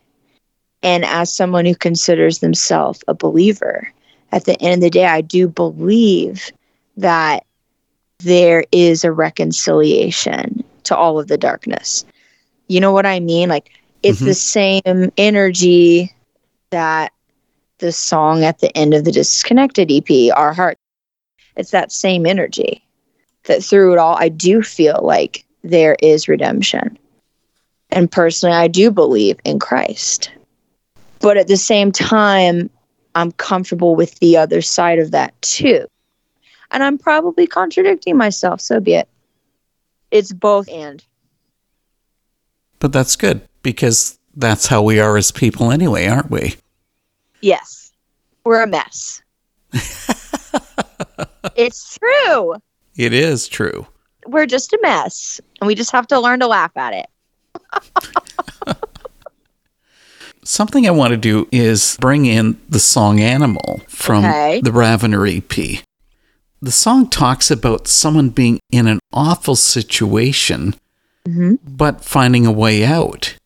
And 0.82 1.04
as 1.04 1.34
someone 1.34 1.66
who 1.66 1.74
considers 1.74 2.38
themselves 2.38 3.04
a 3.08 3.14
believer, 3.14 3.92
at 4.32 4.46
the 4.46 4.60
end 4.62 4.74
of 4.74 4.80
the 4.80 4.90
day, 4.90 5.06
I 5.06 5.20
do 5.20 5.48
believe 5.48 6.50
that 6.96 7.44
there 8.18 8.64
is 8.72 9.04
a 9.04 9.12
reconciliation 9.12 10.64
to 10.84 10.96
all 10.96 11.18
of 11.18 11.28
the 11.28 11.38
darkness. 11.38 12.04
You 12.68 12.80
know 12.80 12.92
what 12.92 13.06
I 13.06 13.20
mean? 13.20 13.48
Like 13.48 13.70
it's 14.02 14.18
mm-hmm. 14.18 14.26
the 14.26 14.34
same 14.34 15.12
energy 15.16 16.12
that 16.70 17.11
the 17.82 17.92
song 17.92 18.44
at 18.44 18.60
the 18.60 18.74
end 18.78 18.94
of 18.94 19.04
the 19.04 19.12
disconnected 19.12 19.90
EP, 19.90 20.34
Our 20.34 20.54
Heart, 20.54 20.78
it's 21.56 21.72
that 21.72 21.92
same 21.92 22.24
energy 22.24 22.82
that 23.44 23.62
through 23.62 23.92
it 23.92 23.98
all, 23.98 24.16
I 24.16 24.28
do 24.28 24.62
feel 24.62 25.00
like 25.02 25.44
there 25.62 25.96
is 26.00 26.28
redemption. 26.28 26.96
And 27.90 28.10
personally, 28.10 28.54
I 28.54 28.68
do 28.68 28.90
believe 28.90 29.38
in 29.44 29.58
Christ. 29.58 30.30
But 31.20 31.36
at 31.36 31.48
the 31.48 31.56
same 31.56 31.92
time, 31.92 32.70
I'm 33.14 33.32
comfortable 33.32 33.96
with 33.96 34.18
the 34.20 34.36
other 34.36 34.62
side 34.62 35.00
of 35.00 35.10
that 35.10 35.40
too. 35.42 35.86
And 36.70 36.82
I'm 36.82 36.96
probably 36.96 37.46
contradicting 37.46 38.16
myself, 38.16 38.60
so 38.60 38.80
be 38.80 38.94
it. 38.94 39.08
It's 40.10 40.32
both 40.32 40.68
and. 40.70 41.04
But 42.78 42.92
that's 42.92 43.16
good 43.16 43.46
because 43.62 44.18
that's 44.34 44.68
how 44.68 44.82
we 44.82 45.00
are 45.00 45.16
as 45.16 45.32
people 45.32 45.70
anyway, 45.70 46.06
aren't 46.06 46.30
we? 46.30 46.54
Yes. 47.42 47.92
We're 48.44 48.62
a 48.62 48.66
mess. 48.66 49.22
it's 51.56 51.98
true. 51.98 52.54
It 52.96 53.12
is 53.12 53.46
true. 53.48 53.86
We're 54.26 54.46
just 54.46 54.72
a 54.72 54.78
mess, 54.82 55.40
and 55.60 55.66
we 55.66 55.74
just 55.74 55.90
have 55.92 56.06
to 56.08 56.20
learn 56.20 56.40
to 56.40 56.46
laugh 56.46 56.70
at 56.76 56.94
it. 56.94 57.06
Something 60.44 60.86
I 60.86 60.90
want 60.90 61.12
to 61.12 61.16
do 61.16 61.48
is 61.52 61.96
bring 62.00 62.26
in 62.26 62.60
the 62.68 62.80
song 62.80 63.20
Animal 63.20 63.80
from 63.88 64.24
Okay. 64.24 64.60
the 64.60 64.70
Ravener 64.70 65.26
EP. 65.38 65.84
The 66.60 66.72
song 66.72 67.08
talks 67.08 67.50
about 67.50 67.86
someone 67.88 68.28
being 68.30 68.58
in 68.70 68.86
an 68.88 68.98
awful 69.12 69.56
situation, 69.56 70.74
Mm-hmm. 71.24 71.54
but 71.64 72.04
finding 72.04 72.46
a 72.46 72.50
way 72.52 72.84
out. 72.84 73.36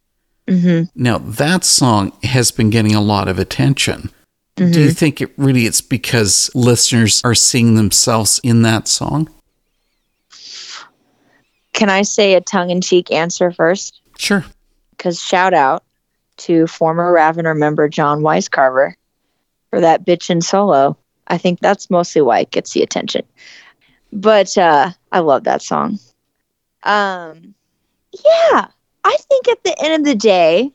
Mm-hmm. 0.47 0.85
Now, 1.03 1.19
that 1.19 1.65
song 1.65 2.13
has 2.23 2.51
been 2.51 2.71
getting 2.71 2.95
a 2.95 3.01
lot 3.01 3.29
of 3.29 3.39
attention. 3.39 4.11
Do 4.55 4.65
Mm-hmm. 4.65 4.81
you 4.81 4.91
think 4.91 5.21
it 5.21 5.33
really 5.37 5.67
it's 5.67 5.81
because 5.83 6.51
listeners 6.55 7.21
are 7.25 7.35
seeing 7.35 7.75
themselves 7.75 8.41
in 8.43 8.63
that 8.63 8.89
song? 8.89 9.29
Can 11.73 11.91
I 11.91 12.03
say 12.03 12.35
a 12.35 12.41
tongue 12.41 12.71
in 12.71 12.81
cheek 12.81 13.13
answer 13.13 13.51
first? 13.51 14.01
Sure. 14.17 14.45
Because 14.93 15.21
shout 15.23 15.53
out 15.53 15.85
to 16.39 16.67
former 16.67 17.13
Ravener 17.13 17.57
member 17.57 17.89
John 17.89 18.21
Weiscarver 18.21 18.95
for 19.71 19.81
that 19.81 20.07
bitchin' 20.07 20.43
solo. 20.43 20.97
I 21.29 21.37
think 21.39 21.61
that's 21.61 21.91
mostly 21.91 22.23
why 22.23 22.41
it 22.41 22.51
gets 22.51 22.73
the 22.73 22.83
attention. 22.83 23.23
But 24.13 24.57
uh, 24.57 24.93
I 25.13 25.19
love 25.19 25.45
that 25.45 25.61
song. 25.61 25.99
Um, 26.85 27.55
yeah, 28.25 28.69
I 29.07 29.17
think 29.31 29.47
at 29.47 29.63
the 29.63 29.85
end 29.85 29.95
of 29.95 30.05
the 30.05 30.17
day, 30.17 30.73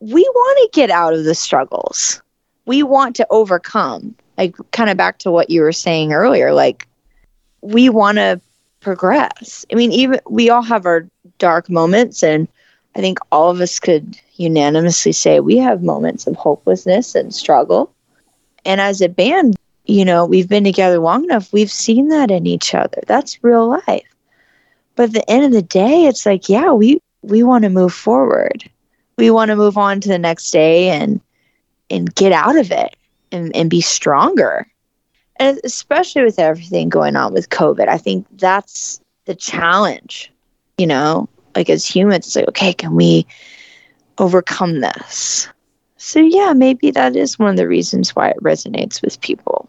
we 0.00 0.22
want 0.22 0.58
to 0.72 0.80
get 0.80 0.90
out 0.90 1.14
of 1.14 1.22
the 1.22 1.34
struggles. 1.34 2.20
We 2.66 2.82
want 2.82 3.14
to 3.16 3.26
overcome. 3.30 4.16
Like, 4.36 4.56
kind 4.72 4.90
of 4.90 4.96
back 4.96 5.18
to 5.18 5.30
what 5.30 5.48
you 5.48 5.60
were 5.62 5.72
saying 5.72 6.12
earlier, 6.12 6.52
like, 6.52 6.88
we 7.60 7.88
want 7.88 8.18
to 8.18 8.40
progress. 8.80 9.64
I 9.70 9.76
mean, 9.76 9.92
even 9.92 10.20
we 10.28 10.50
all 10.50 10.62
have 10.62 10.86
our 10.86 11.06
dark 11.38 11.70
moments, 11.70 12.24
and 12.24 12.48
I 12.96 13.00
think 13.00 13.18
all 13.30 13.48
of 13.48 13.60
us 13.60 13.78
could 13.78 14.18
unanimously 14.34 15.12
say 15.12 15.38
we 15.38 15.56
have 15.58 15.80
moments 15.80 16.26
of 16.26 16.34
hopelessness 16.34 17.14
and 17.14 17.32
struggle. 17.32 17.92
And 18.64 18.80
as 18.80 19.00
a 19.00 19.08
band, 19.08 19.56
you 19.84 20.04
know, 20.04 20.24
we've 20.24 20.48
been 20.48 20.64
together 20.64 20.98
long 20.98 21.24
enough, 21.24 21.52
we've 21.52 21.70
seen 21.70 22.08
that 22.08 22.32
in 22.32 22.44
each 22.44 22.74
other. 22.74 23.00
That's 23.06 23.42
real 23.44 23.68
life. 23.68 24.14
But 24.96 25.04
at 25.04 25.12
the 25.12 25.30
end 25.30 25.44
of 25.44 25.52
the 25.52 25.62
day, 25.62 26.06
it's 26.06 26.26
like, 26.26 26.48
yeah, 26.48 26.72
we 26.72 27.00
we 27.22 27.42
want 27.42 27.64
to 27.64 27.70
move 27.70 27.92
forward. 27.92 28.68
We 29.16 29.30
want 29.30 29.50
to 29.50 29.56
move 29.56 29.76
on 29.76 30.00
to 30.00 30.08
the 30.08 30.18
next 30.18 30.50
day 30.50 30.90
and 30.90 31.20
and 31.90 32.14
get 32.14 32.32
out 32.32 32.56
of 32.56 32.70
it 32.70 32.96
and, 33.32 33.54
and 33.56 33.70
be 33.70 33.80
stronger. 33.80 34.66
And 35.36 35.58
especially 35.64 36.22
with 36.22 36.38
everything 36.38 36.88
going 36.88 37.16
on 37.16 37.32
with 37.32 37.48
COVID, 37.48 37.88
I 37.88 37.98
think 37.98 38.26
that's 38.32 39.00
the 39.24 39.34
challenge, 39.34 40.32
you 40.76 40.86
know, 40.86 41.28
like 41.54 41.70
as 41.70 41.86
humans, 41.86 42.26
it's 42.26 42.36
like, 42.36 42.48
okay, 42.48 42.72
can 42.72 42.94
we 42.94 43.26
overcome 44.18 44.80
this? 44.80 45.48
So, 45.96 46.20
yeah, 46.20 46.52
maybe 46.52 46.90
that 46.90 47.16
is 47.16 47.38
one 47.38 47.50
of 47.50 47.56
the 47.56 47.68
reasons 47.68 48.14
why 48.14 48.30
it 48.30 48.42
resonates 48.42 49.02
with 49.02 49.20
people. 49.20 49.68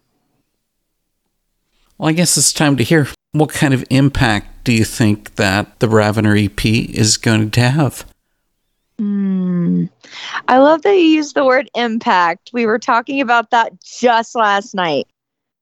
Well, 1.98 2.08
I 2.08 2.12
guess 2.12 2.36
it's 2.36 2.52
time 2.52 2.76
to 2.76 2.84
hear 2.84 3.08
what 3.32 3.50
kind 3.50 3.72
of 3.72 3.84
impact 3.90 4.64
do 4.64 4.72
you 4.72 4.84
think 4.84 5.36
that 5.36 5.78
the 5.80 5.86
Ravener 5.86 6.44
EP 6.44 6.64
is 6.64 7.16
going 7.16 7.50
to 7.50 7.60
have? 7.60 8.04
Mm. 8.98 9.88
I 10.48 10.58
love 10.58 10.82
that 10.82 10.96
you 10.96 11.02
use 11.02 11.32
the 11.32 11.44
word 11.44 11.70
impact. 11.74 12.50
We 12.52 12.66
were 12.66 12.78
talking 12.78 13.20
about 13.20 13.50
that 13.50 13.82
just 13.82 14.34
last 14.34 14.74
night. 14.74 15.06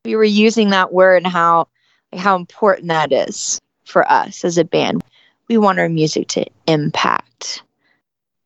We 0.05 0.17
were 0.17 0.25
using 0.25 0.71
that 0.71 0.93
word 0.93 1.23
and 1.23 1.27
how 1.27 1.69
how 2.15 2.37
important 2.37 2.89
that 2.89 3.13
is 3.13 3.61
for 3.85 4.11
us 4.11 4.45
as 4.45 4.57
a 4.57 4.65
band. 4.65 5.05
We 5.49 5.59
want 5.59 5.79
our 5.79 5.89
music 5.89 6.29
to 6.29 6.47
impact 6.67 7.63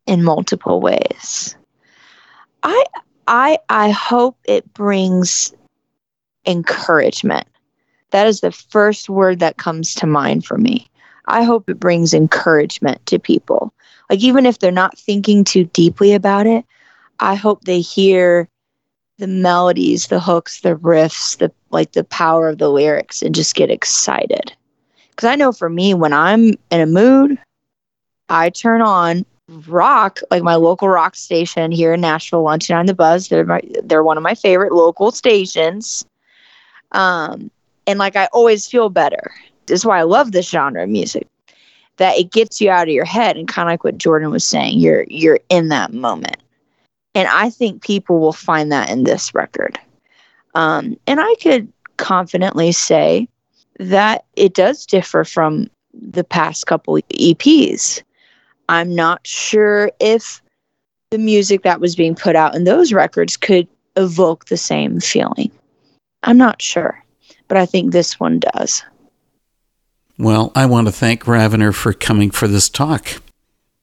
in 0.06 0.24
multiple 0.24 0.80
ways. 0.80 1.56
I 2.62 2.84
I 3.28 3.58
I 3.68 3.90
hope 3.90 4.36
it 4.44 4.72
brings 4.74 5.54
encouragement. 6.44 7.46
That 8.12 8.26
is 8.26 8.40
the 8.40 8.52
first 8.52 9.10
word 9.10 9.40
that 9.40 9.56
comes 9.58 9.94
to 9.96 10.06
mind 10.06 10.44
for 10.46 10.56
me. 10.56 10.88
I 11.26 11.42
hope 11.42 11.68
it 11.68 11.80
brings 11.80 12.14
encouragement 12.14 13.04
to 13.06 13.18
people. 13.18 13.74
Like 14.08 14.20
even 14.20 14.46
if 14.46 14.58
they're 14.58 14.70
not 14.70 14.98
thinking 14.98 15.44
too 15.44 15.64
deeply 15.64 16.14
about 16.14 16.46
it 16.46 16.64
i 17.22 17.34
hope 17.34 17.64
they 17.64 17.80
hear 17.80 18.48
the 19.18 19.26
melodies 19.26 20.08
the 20.08 20.20
hooks 20.20 20.60
the 20.60 20.74
riffs 20.76 21.38
the 21.38 21.50
like 21.70 21.92
the 21.92 22.04
power 22.04 22.48
of 22.48 22.58
the 22.58 22.68
lyrics 22.68 23.22
and 23.22 23.34
just 23.34 23.54
get 23.54 23.70
excited. 23.70 24.52
Because 25.10 25.28
i 25.28 25.36
know 25.36 25.52
for 25.52 25.68
me 25.70 25.94
when 25.94 26.12
i'm 26.12 26.54
in 26.70 26.80
a 26.80 26.86
mood 26.86 27.38
i 28.28 28.50
turn 28.50 28.82
on 28.82 29.24
rock 29.68 30.20
like 30.30 30.42
my 30.42 30.54
local 30.56 30.88
rock 30.88 31.14
station 31.14 31.70
here 31.70 31.92
in 31.94 32.00
nashville 32.00 32.42
129 32.42 32.86
the 32.86 32.94
buzz. 32.94 33.28
They're 33.28 33.44
my, 33.44 33.60
they're 33.84 34.02
one 34.02 34.16
of 34.16 34.22
my 34.22 34.34
favorite 34.34 34.72
local 34.72 35.12
stations. 35.12 36.04
Um 36.92 37.50
and 37.86 37.98
like 37.98 38.16
i 38.16 38.26
always 38.32 38.66
feel 38.66 38.88
better. 38.88 39.32
This 39.66 39.80
is 39.80 39.86
why 39.86 39.98
i 39.98 40.02
love 40.02 40.32
this 40.32 40.48
genre 40.48 40.82
of 40.82 40.88
music 40.88 41.26
that 41.98 42.18
it 42.18 42.32
gets 42.32 42.60
you 42.60 42.70
out 42.70 42.88
of 42.88 42.94
your 42.94 43.04
head 43.04 43.36
and 43.36 43.46
kind 43.46 43.68
of 43.68 43.72
like 43.72 43.84
what 43.84 43.98
Jordan 43.98 44.30
was 44.30 44.44
saying 44.44 44.78
you're 44.78 45.04
you're 45.08 45.40
in 45.48 45.68
that 45.68 45.92
moment. 45.92 46.38
And 47.14 47.28
I 47.28 47.50
think 47.50 47.82
people 47.82 48.20
will 48.20 48.32
find 48.32 48.72
that 48.72 48.88
in 48.88 49.04
this 49.04 49.34
record. 49.34 49.78
Um, 50.54 50.96
and 51.06 51.20
I 51.20 51.34
could 51.42 51.70
confidently 51.98 52.72
say 52.72 53.28
that 53.78 54.24
it 54.34 54.54
does 54.54 54.86
differ 54.86 55.24
from 55.24 55.68
the 55.92 56.24
past 56.24 56.66
couple 56.66 56.94
EPs 56.94 58.02
I'm 58.68 58.94
not 58.94 59.26
sure 59.26 59.90
if 60.00 60.40
the 61.10 61.18
music 61.18 61.62
that 61.62 61.80
was 61.80 61.94
being 61.94 62.14
put 62.14 62.36
out 62.36 62.54
in 62.54 62.64
those 62.64 62.92
records 62.92 63.36
could 63.36 63.68
evoke 63.96 64.46
the 64.46 64.56
same 64.56 65.00
feeling. 65.00 65.50
I'm 66.22 66.38
not 66.38 66.62
sure 66.62 67.01
but 67.52 67.60
I 67.60 67.66
think 67.66 67.92
this 67.92 68.18
one 68.18 68.38
does 68.38 68.82
Well, 70.16 70.52
I 70.54 70.64
want 70.64 70.86
to 70.86 70.92
thank 70.92 71.24
Ravener 71.24 71.74
for 71.74 71.92
coming 71.92 72.30
for 72.30 72.48
this 72.48 72.70
talk. 72.70 73.20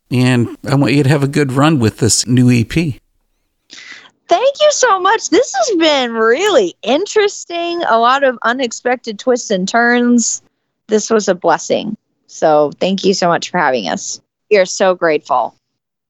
And 0.09 0.57
I 0.67 0.73
want 0.73 0.93
you 0.93 1.03
to 1.03 1.09
have 1.09 1.21
a 1.21 1.27
good 1.27 1.51
run 1.51 1.77
with 1.77 1.99
this 1.99 2.25
new 2.25 2.49
EP. 2.49 2.71
Thank 2.71 4.55
you 4.59 4.71
so 4.71 4.99
much. 4.99 5.29
This 5.29 5.53
has 5.53 5.77
been 5.77 6.13
really 6.13 6.73
interesting. 6.81 7.83
A 7.83 7.99
lot 7.99 8.23
of 8.23 8.39
unexpected 8.41 9.19
twists 9.19 9.51
and 9.51 9.69
turns. 9.69 10.41
This 10.87 11.11
was 11.11 11.27
a 11.27 11.35
blessing. 11.35 11.95
So, 12.25 12.71
thank 12.79 13.05
you 13.05 13.13
so 13.13 13.27
much 13.27 13.51
for 13.51 13.59
having 13.59 13.87
us. 13.87 14.19
We 14.49 14.57
are 14.57 14.65
so 14.65 14.95
grateful. 14.95 15.53